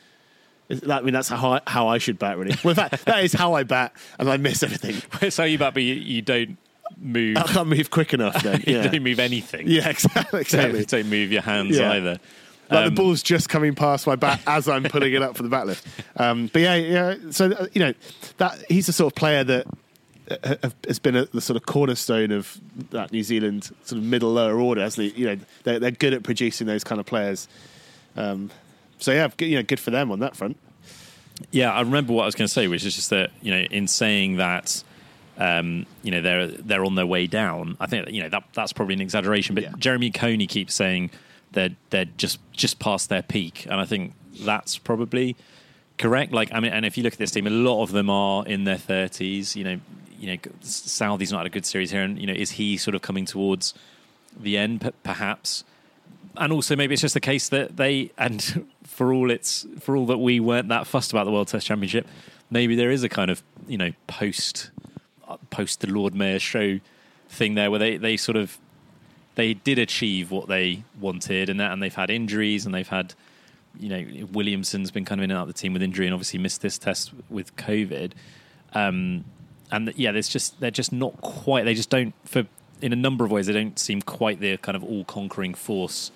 [0.87, 2.55] I mean, that's how I, how I should bat, really.
[2.63, 5.29] Well, in fact, that is how I bat, and I miss everything.
[5.31, 6.57] so you bat, but you, you don't
[6.97, 7.37] move.
[7.37, 8.41] I can't move quick enough.
[8.43, 9.67] Then, you yeah, don't move anything.
[9.67, 10.41] yeah, exactly.
[10.41, 10.79] exactly.
[10.85, 11.93] Don't, don't move your hands Yeah.
[11.93, 12.19] either.
[12.69, 15.41] Like Um, the ball's just coming past my bat as I'm pulling it up for
[15.41, 15.87] the bat lift.
[16.17, 17.15] Um, but yeah, yeah.
[17.31, 17.93] So uh, you know
[18.37, 19.65] that he's the sort of player that
[20.29, 22.59] uh, has been at the sort of cornerstone of
[22.91, 24.81] that New Zealand sort of middle lower order.
[24.81, 25.19] Hasn't he?
[25.21, 27.47] You know, they're, they're good at producing those kind of players.
[28.15, 28.51] Um,
[28.99, 30.57] so yeah, good, you know, good for them on that front.
[31.51, 33.61] Yeah, I remember what I was going to say, which is just that you know,
[33.61, 34.83] in saying that,
[35.37, 37.77] um, you know, they're they're on their way down.
[37.79, 39.71] I think you know that that's probably an exaggeration, but Yeah.
[39.77, 41.11] Jeremy Coney keeps saying
[41.53, 45.35] they're they're just just past their peak, and I think that's probably
[45.97, 46.31] correct.
[46.33, 48.45] Like, I mean, and if you look at this team, a lot of them are
[48.45, 49.55] in their thirties.
[49.55, 49.79] You know,
[50.19, 52.95] you know, Southee's not had a good series here, and you know, is he sort
[52.95, 53.73] of coming towards
[54.37, 55.63] the end, p- perhaps?
[56.37, 60.07] and also maybe it's just the case that they and for all it's for all
[60.07, 62.07] that we weren't that fussed about the World Test Championship,
[62.49, 64.71] maybe there is a kind of you know post
[65.27, 66.79] uh, post the Lord Mayor show
[67.29, 68.57] thing there where they they sort of
[69.35, 73.13] they did achieve what they wanted and that and they've had injuries and they've had
[73.79, 76.13] you know Williamson's been kind of in and out of the team with injury and
[76.13, 78.13] obviously missed this test with COVID.
[78.73, 79.23] Um,
[79.71, 81.63] and yeah, there's just they're just not quite.
[81.63, 82.47] They just don't for
[82.81, 86.11] in a number of ways they don't seem quite the kind of all conquering force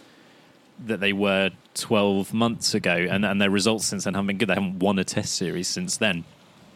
[0.86, 4.50] that they were 12 months ago, and, and their results since then haven't been good.
[4.50, 6.26] They haven't won a test series since then.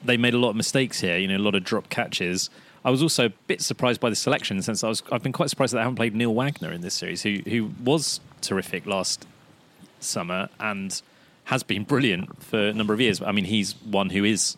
[0.04, 2.50] They made a lot of mistakes here, you know, a lot of drop catches.
[2.86, 5.50] I was also a bit surprised by the selection, since I was I've been quite
[5.50, 9.28] surprised that they haven't played Neil Wagner in this series, who who was terrific last
[10.00, 11.02] summer and
[11.46, 13.22] has been brilliant for a number of years.
[13.22, 14.58] I mean, he's one who is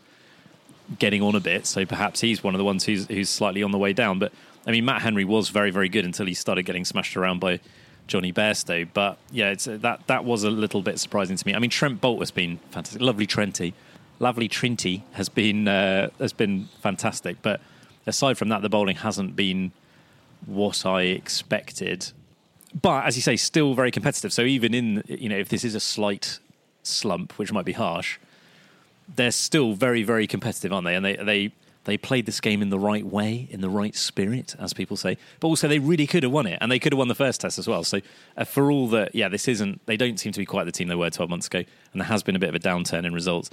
[0.97, 3.71] getting on a bit, so perhaps he's one of the ones who's who's slightly on
[3.71, 4.19] the way down.
[4.19, 4.33] But
[4.67, 7.59] I mean, Matt Henry was very very good until he started getting smashed around by
[8.10, 8.88] Jonny Bairstow.
[8.93, 11.53] But yeah, it's, that that was a little bit surprising to me.
[11.53, 13.74] I mean, Trent Boult has been fantastic, lovely Trenty,
[14.20, 17.41] lovely Trinty has been uh, has been fantastic.
[17.41, 17.62] But
[18.05, 19.72] aside from that, the bowling hasn't been
[20.45, 22.12] what I expected.
[22.80, 24.34] But as you say, still very competitive.
[24.34, 26.39] So even in you know, if this is a slight
[26.84, 28.18] slump, which might be harsh,
[29.16, 30.95] they're still very, very competitive, aren't they?
[30.95, 31.51] And they they
[31.89, 35.17] they played this game in the right way, in the right spirit, as people say.
[35.39, 37.41] But also, they really could have won it, and they could have won the first
[37.41, 37.83] test as well.
[37.83, 37.99] So,
[38.37, 39.83] uh, for all that, yeah, this isn't.
[39.87, 42.07] They don't seem to be quite the team they were 12 months ago, and there
[42.07, 43.49] has been a bit of a downturn in results.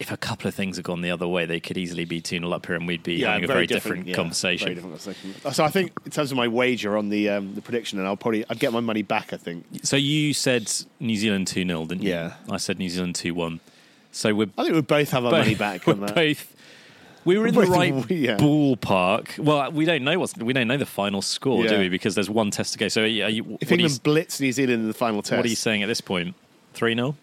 [0.00, 2.40] If a couple of things had gone the other way, they could easily be 2
[2.40, 4.66] 0 up here, and we'd be having a very different, yeah, conversation.
[4.66, 5.52] very different conversation.
[5.52, 8.16] So I think in terms of my wager on the um, the prediction, and I'll
[8.16, 9.32] probably I'd get my money back.
[9.32, 9.64] I think.
[9.84, 12.10] So, you said New Zealand 2 0, didn't you?
[12.10, 12.34] Yeah.
[12.50, 13.60] I said New Zealand 2 1.
[14.10, 16.14] So, we're I think we both have our both, money back we're on that.
[16.14, 16.55] both
[17.26, 18.36] We were in the right yeah.
[18.36, 19.38] ballpark.
[19.38, 21.88] Well, we don't know what's we don't know the final score, do we?
[21.88, 22.88] Because there's one test to go.
[22.88, 23.24] So, are you,
[23.60, 25.82] If are you, England blitz New Zealand in the final test, what are you saying
[25.82, 26.34] at this point?
[26.72, 27.16] Three 0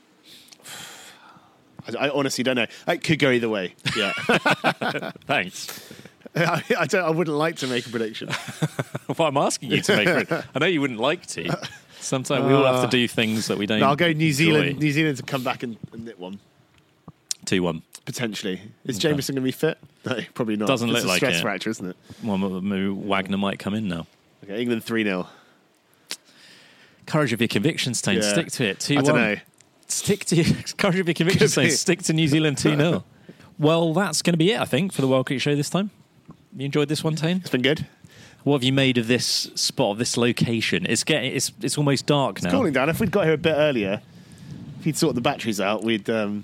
[1.88, 2.68] I, I honestly don't know.
[2.88, 3.76] It could go either way.
[3.96, 4.14] Yeah,
[5.26, 5.94] Thanks.
[6.36, 7.06] I, I don't.
[7.06, 8.30] I wouldn't like to make a prediction.
[9.18, 10.46] well, I'm asking you to make it.
[10.54, 11.58] I know you wouldn't like to.
[12.00, 13.80] Sometimes we all have to uh, do things that we don't.
[13.80, 14.80] No, I'll go New Zealand.
[14.80, 16.40] New Zealand to come back and, and knit one
[18.06, 18.62] potentially.
[18.86, 19.10] Is Okay.
[19.10, 19.78] Jamieson going to be fit?
[20.10, 20.68] No, probably not.
[20.68, 21.42] Doesn't It's look a like stress it.
[21.42, 21.96] fracture, isn't it?
[22.24, 24.06] Well, maybe Wagner might come in now.
[24.44, 25.28] Okay, England three 0
[27.06, 28.16] Courage of your convictions, Tone.
[28.16, 28.22] Yeah.
[28.22, 28.80] Stick to it.
[28.80, 29.22] Two I don't one.
[29.22, 29.36] know.
[29.88, 30.46] Stick to your
[30.78, 31.56] courage of your convictions.
[31.56, 31.70] Tone.
[31.72, 33.04] Stick to New Zealand two 0
[33.60, 35.92] Well, that's going to be it, I think, for the World Cricket Show this time.
[36.56, 37.38] You enjoyed this one, Tane?
[37.38, 37.88] It's been good.
[38.44, 39.26] What have you made of this
[39.56, 40.86] spot, of this location?
[40.88, 42.52] It's getting, it's, it's almost dark now.
[42.52, 42.90] Cooling down.
[42.90, 44.02] If we'd got here a bit earlier,
[44.80, 46.44] if he'd sorted the batteries out, we'd um,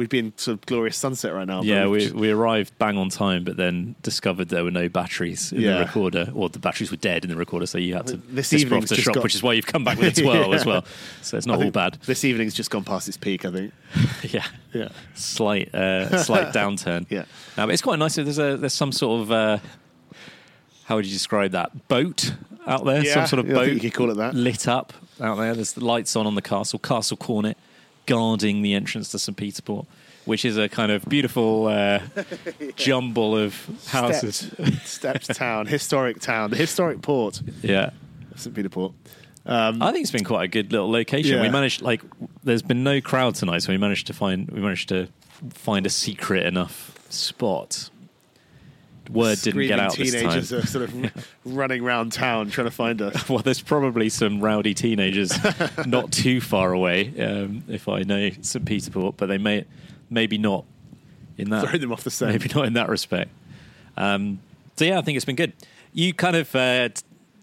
[0.00, 1.60] we'd be in sort of glorious sunset right now.
[1.60, 5.60] Yeah, we've we, arrived bang on time, but then discovered there were no batteries in
[5.60, 5.74] Yeah.
[5.74, 8.50] the recorder, or the batteries were dead in the recorder, so you had to This
[8.54, 10.86] off the shop, got- which is why you've come back with a 12 as well.
[11.20, 11.98] So it's not all bad.
[12.06, 13.44] This evening's just gone past its peak.
[13.44, 13.72] I think.
[14.22, 14.46] yeah.
[14.72, 14.88] Yeah.
[15.14, 17.04] Slight, uh, slight downturn.
[17.10, 17.20] Yeah.
[17.58, 18.14] Uh, but it's quite nice.
[18.14, 19.58] There's a there's some sort of uh,
[20.86, 22.32] how would you describe that boat
[22.66, 23.04] out there?
[23.04, 24.34] Yeah, some sort of yeah, boat you could call it that.
[24.34, 25.54] lit up out there.
[25.54, 27.58] There's the lights on on the castle, Castle Cornet,
[28.06, 29.86] guarding the entrance to St Peter Port,
[30.24, 32.00] which is a kind of beautiful uh,
[32.76, 33.54] jumble of
[33.88, 34.36] houses.
[34.84, 37.90] Steps, Steps Town, historic town, the historic port, Yeah.
[38.36, 38.92] St Peter Port.
[39.46, 41.36] I think it's been quite a good little location.
[41.36, 41.42] Yeah.
[41.42, 42.02] We managed like
[42.44, 45.08] there's been no crowd tonight, so we managed to find we managed to
[45.50, 47.90] find a secret enough spot.
[49.12, 50.20] Word didn't get out this time.
[50.22, 53.28] teenagers are sort of running around town trying to find us.
[53.28, 55.32] Well, there's probably some rowdy teenagers
[55.86, 58.64] not too far away, um, if I know St.
[58.64, 59.64] Peter Port, but they may
[60.08, 60.64] maybe not
[61.38, 62.32] in that Throw them off the scent.
[62.32, 63.30] maybe not in that respect.
[63.96, 64.40] Um,
[64.76, 65.52] so yeah, I think it's been good.
[65.92, 66.88] You kind of uh,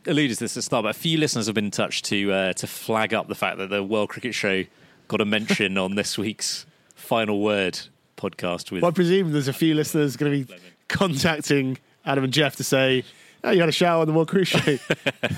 [0.06, 2.32] alluded to this at the start, but a few listeners have been in touch to
[2.32, 4.64] uh, to flag up the fact that the World Cricket Show
[5.08, 6.66] got a mention on this week's
[6.96, 7.80] Final Word
[8.18, 12.34] podcast with Well, I presume there's a few listeners going to be contacting Adam and
[12.34, 13.04] Jeff to say,
[13.44, 14.78] "Oh, you had a shower on the World Cruise Show."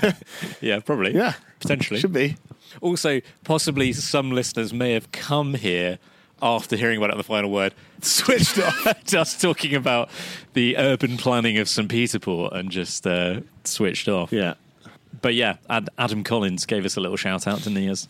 [0.60, 2.36] yeah, probably yeah, potentially should be.
[2.80, 5.98] Also, possibly some listeners may have come here
[6.42, 9.04] after hearing about it on the final word, Switched off.
[9.04, 10.08] just talking about
[10.54, 11.88] the urban planning of St.
[11.88, 14.32] Peter Port and just uh, switched off.
[14.32, 14.54] Yeah.
[15.20, 17.88] But yeah, Ad- Adam Collins gave us a little shout out, didn't he?
[17.88, 18.08] As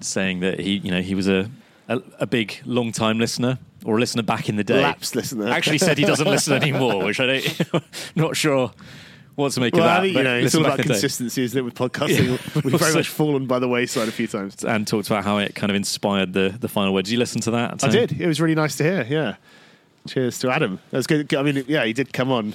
[0.00, 1.50] saying that he, you know, he was a
[1.88, 4.82] a, a big long time listener or a listener back in the day.
[4.82, 5.48] Lapsed listener.
[5.50, 7.82] Actually, said he doesn't listen anymore, which I don't.
[8.16, 8.72] not sure
[9.34, 9.98] what to make Well, of that.
[9.98, 10.94] I think, you know, it's all about in the day.
[10.94, 12.38] consistency, isn't it, with podcasting?
[12.56, 12.60] Yeah.
[12.64, 14.64] We've very much fallen by the wayside a few times.
[14.64, 17.04] and talked about how it kind of inspired the the final word.
[17.04, 17.84] Did you listen to that?
[17.84, 18.20] I did.
[18.20, 19.06] It was really nice to hear.
[19.08, 19.36] Yeah.
[20.08, 20.80] Cheers to Adam.
[20.90, 21.32] That was good.
[21.34, 22.54] I mean, yeah, he did come on.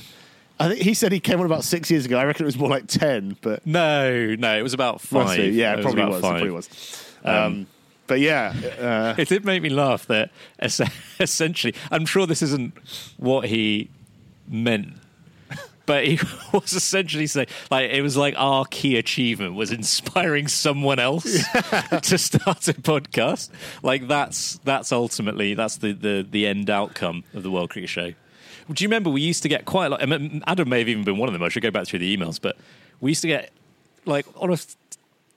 [0.60, 2.18] I think he said he came on about six years ago.
[2.18, 5.54] I reckon it was more like ten, but No, no, it was about five.
[5.54, 6.18] Yeah, It it probably was.
[6.18, 7.14] It probably was.
[7.24, 7.68] Um,
[8.08, 10.82] but yeah, uh, It did make me laugh that es-
[11.20, 12.74] essentially, I'm sure this isn't
[13.18, 13.90] what he
[14.48, 14.94] meant,
[15.86, 16.20] but he
[16.54, 21.24] was essentially saying, like, it was like our key achievement was inspiring someone else
[22.04, 23.50] to start a podcast.
[23.82, 28.14] Like that's that's ultimately that's the the the end outcome of the World Cricket Show.
[28.72, 30.02] Do you remember we used to get quite a lot?
[30.48, 31.44] Adam may have even been one of them.
[31.44, 32.56] I should go back through the emails, but
[33.02, 33.52] we used to get
[34.06, 34.58] like on a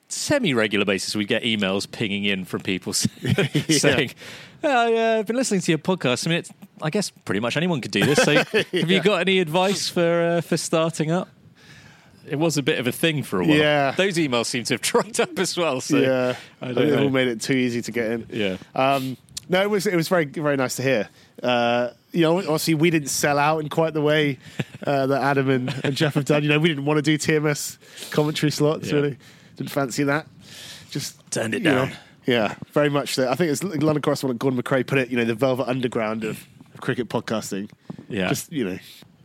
[0.09, 4.11] semi-regular basis we get emails pinging in from people saying
[4.63, 6.51] oh, yeah, i've been listening to your podcast i mean it's,
[6.81, 10.21] i guess pretty much anyone could do this so have you got any advice for
[10.37, 11.27] uh, for starting up
[12.29, 13.91] it was a bit of a thing for a while Yeah.
[13.91, 16.89] those emails seem to have dried up as well so yeah, i I don't think
[16.97, 18.27] it all made it too easy to get in.
[18.29, 19.17] yeah Um,
[19.49, 21.07] no, it was it was very very nice to hear.
[21.41, 24.39] Uh, you know, obviously we didn't sell out in quite the way
[24.85, 26.43] uh, that Adam and, and Jeff have done.
[26.43, 27.77] You know, we didn't want to do TMS
[28.11, 28.89] commentary slots.
[28.89, 28.95] Yeah.
[28.95, 29.17] Really,
[29.57, 30.27] didn't fancy that.
[30.89, 31.93] Just Turned it you know, down.
[32.25, 33.15] yeah, very much.
[33.15, 33.29] So.
[33.29, 35.09] I think it's London correspondent Gordon McRae put it.
[35.09, 37.69] You know, the velvet underground of, of cricket podcasting.
[38.07, 38.79] yeah Just you know,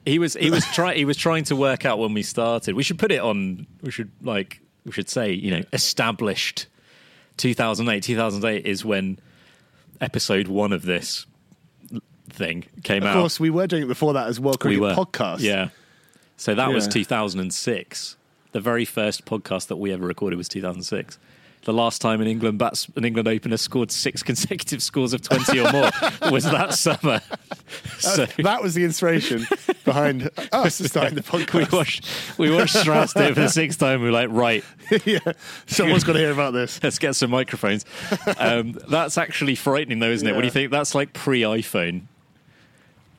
[0.04, 2.74] He was he was trying he was trying to work out when we started.
[2.74, 3.66] We should put it on.
[3.82, 6.66] We should like we should say you know established.
[7.38, 9.18] 2008 2008 is when
[10.00, 11.26] episode one of this
[12.28, 13.16] thing came of out.
[13.16, 14.56] Of course we were doing it before that as well.
[14.64, 15.40] we were podcast.
[15.40, 15.68] Yeah.
[16.36, 18.16] So that was 2006.
[18.52, 21.18] The very first podcast that we ever recorded was 2006.
[21.64, 25.60] The last time an England bats, an England opener scored six consecutive scores of 20
[25.60, 25.90] or more
[26.30, 27.20] was that summer.
[27.98, 29.46] so That was the inspiration
[29.84, 31.72] behind us starting the we podcast.
[31.72, 34.00] watched we watched Strauss do it for the sixth time.
[34.00, 34.64] We were like, right,
[35.04, 35.20] yeah,
[35.66, 36.82] someone's got to hear about this.
[36.82, 37.84] let's get some microphones.
[38.38, 40.34] Um, that's actually frightening, though, isn't it?
[40.34, 40.72] What do you think?
[40.72, 42.02] That's like pre iPhone.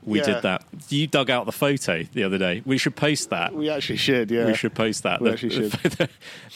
[0.05, 0.25] We Yeah.
[0.25, 0.65] did that.
[0.89, 2.61] You dug out the photo the other day.
[2.65, 3.53] We should post that.
[3.53, 4.45] We actually should, yeah.
[4.45, 5.21] We should post that.
[5.21, 5.71] We the, actually should.
[5.71, 6.09] The,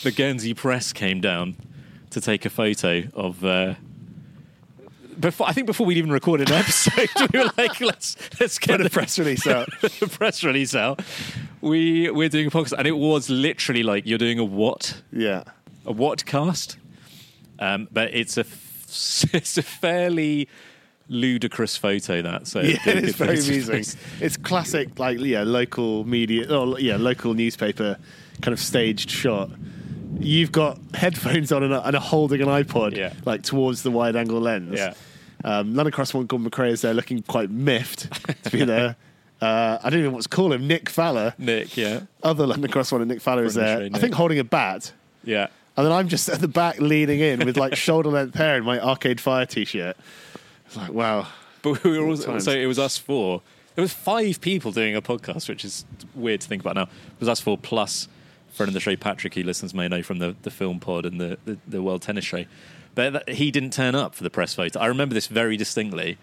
[0.04, 1.56] the Guernsey press came down
[2.12, 3.44] to take a photo of.
[3.44, 3.76] Uh,
[5.20, 8.74] before, I think before we'd even recorded an episode, we were like, "Let's let's get
[8.74, 9.68] Put a the press release out.
[9.82, 11.02] the press release out."
[11.62, 15.44] We we're doing a podcast, and it was literally like you're doing a what Yeah.
[15.86, 16.78] a what cast,
[17.60, 18.42] um, but it's a
[19.34, 20.48] it's a fairly
[21.10, 22.22] ludicrous photo.
[22.22, 23.86] That so Yeah, it is very amusing.
[24.20, 27.98] It's classic, like yeah, local media, or yeah, local newspaper
[28.42, 29.50] kind of staged shot.
[30.20, 33.14] You've got headphones on and, a, and a holding an iPod, Yeah.
[33.26, 34.78] like towards the wide angle lens.
[34.78, 34.94] Yeah.
[35.44, 38.12] Um, London Correspondent Gordon McRae is there, looking quite miffed
[38.44, 38.96] to be there.
[39.40, 40.66] Uh, I don't even know what to call him.
[40.68, 43.88] Nick Fowler, Nick, yeah, other London Correspondent Nick Fowler is there.
[43.94, 44.92] I think holding a bat.
[45.24, 45.48] yeah.
[45.76, 48.64] And then I'm just at the back leaning in with like shoulder length hair in
[48.64, 49.96] my Arcade Fire t-shirt.
[50.68, 51.28] It's like, wow.
[51.62, 53.42] But we were also, so it was us four.
[53.76, 56.84] It was five people doing a podcast, which is weird to think about now.
[56.84, 58.08] It was us four plus
[58.50, 61.22] friend of the show Patrick, who listeners may know from the, the film pod and
[61.22, 62.46] the, the, the World Tennis Show.
[62.96, 64.80] But that, he didn't turn up for the press photo.
[64.80, 66.18] I remember this very distinctly.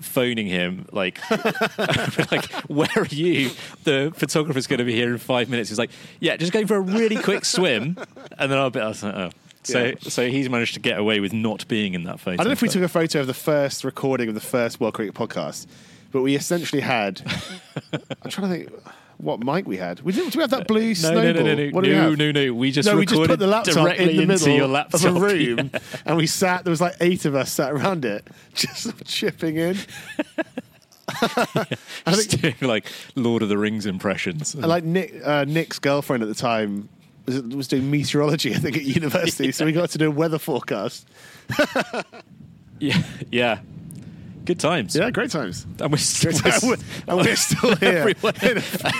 [0.00, 1.20] Phoning him like,
[2.32, 3.50] like, where are you?
[3.84, 5.68] The photographer's going to be here in five minutes.
[5.68, 7.98] He's like, yeah, just going for a really quick swim,
[8.38, 8.80] and then I'll be.
[8.80, 9.30] I was like, oh.
[9.62, 9.94] So, Yeah.
[10.00, 12.34] so he's managed to get away with not being in that photo.
[12.34, 14.80] I don't know if we took a photo of the first recording of the first
[14.80, 15.66] World Cricket podcast,
[16.12, 17.20] but we essentially had.
[18.22, 18.82] I'm trying to think
[19.18, 20.00] what mic we had.
[20.00, 20.30] We didn't.
[20.32, 21.22] Do we have that blue No, snowball?
[21.24, 22.54] no, no, no, no, What no, no, no.
[22.54, 25.04] We just no, we just put the laptop directly in the into middle your laptop
[25.04, 25.78] of a room, Yeah.
[26.06, 26.64] and we sat.
[26.64, 29.76] There was like eight of us sat around it, just chipping in.
[31.08, 31.66] I
[32.06, 34.54] Just think, doing like Lord of the Rings impressions.
[34.54, 36.88] and like Nick, uh, Nick's girlfriend at the time
[37.34, 39.52] was, was doing meteorology, I think, at university.
[39.52, 41.08] So we got to do a weather forecast.
[42.78, 43.60] yeah, yeah.
[44.46, 44.96] Good times.
[44.96, 45.66] Yeah, great times.
[45.78, 46.32] And we're still,
[47.08, 47.98] and we're still here.
[48.08, 48.34] everyone,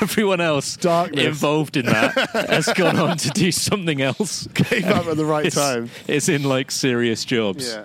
[0.03, 1.25] everyone else Darkness.
[1.25, 2.13] involved in that
[2.49, 4.47] has gone on to do something else.
[4.55, 5.91] Came up at the right It's, time.
[6.07, 7.69] it's in like serious jobs.
[7.69, 7.85] Yeah.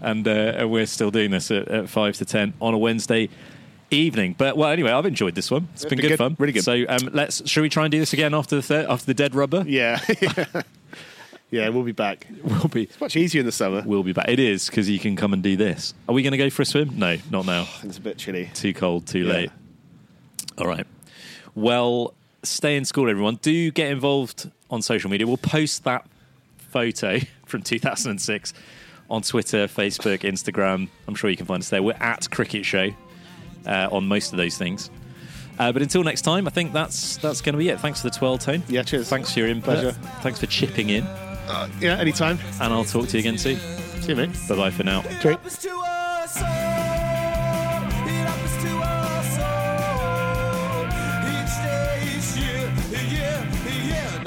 [0.00, 3.28] And, uh, and we're still doing this at, at 5 to 10 on a Wednesday
[3.92, 4.34] evening.
[4.36, 5.68] But well, anyway, I've enjoyed this one.
[5.74, 6.18] It's been been good, good.
[6.18, 6.36] fun.
[6.38, 6.64] Really good.
[6.64, 7.48] So um, let's.
[7.48, 9.64] Should we try and do this again after the third, after the dead rubber?
[9.66, 10.00] Yeah.
[11.50, 12.26] yeah, we'll be back.
[12.44, 12.84] We'll be.
[12.84, 13.82] It's Much easier in the summer.
[13.84, 14.28] We'll be back.
[14.28, 15.94] It is because you can come and do this.
[16.08, 16.98] Are we going to go for a swim?
[16.98, 17.68] No, not now.
[17.82, 18.50] It's a bit chilly.
[18.54, 19.32] Too cold, too Yeah.
[19.32, 19.50] late.
[20.58, 20.86] All right.
[21.54, 23.36] Well, stay in school, everyone.
[23.42, 25.26] Do get involved on social media.
[25.26, 26.06] We'll post that
[26.58, 28.54] photo from 2006
[29.10, 30.88] on Twitter, Facebook, Instagram.
[31.06, 31.82] I'm sure you can find us there.
[31.82, 32.90] We're at Cricket Show
[33.66, 34.90] uh, on most of those things.
[35.58, 37.78] Uh, but until next time, I think that's that's going to be it.
[37.80, 38.62] Thanks for the twirl, Tone.
[38.68, 39.08] Yeah, cheers.
[39.08, 39.74] Thanks for your input.
[39.74, 39.92] Pleasure.
[40.22, 41.04] Thanks for chipping in.
[41.04, 42.38] Uh, yeah, anytime.
[42.60, 43.58] And I'll talk to you again soon.
[44.00, 44.30] See you, mate.
[44.48, 45.02] Bye bye for now.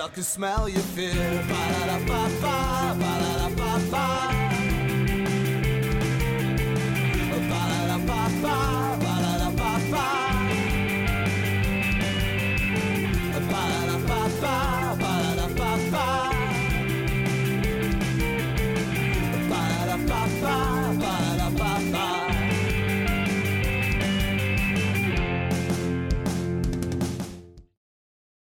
[0.05, 1.11] I can smell your fear.
[1.49, 4.05] Ba-da-da-ba-ba, ba-da-da-ba-ba.
[7.49, 8.84] Ba-da-da-ba-ba.
[9.91, 9.97] Bye.
[13.51, 13.99] Bye.
[14.07, 14.29] Bye.
[14.41, 14.74] Bye.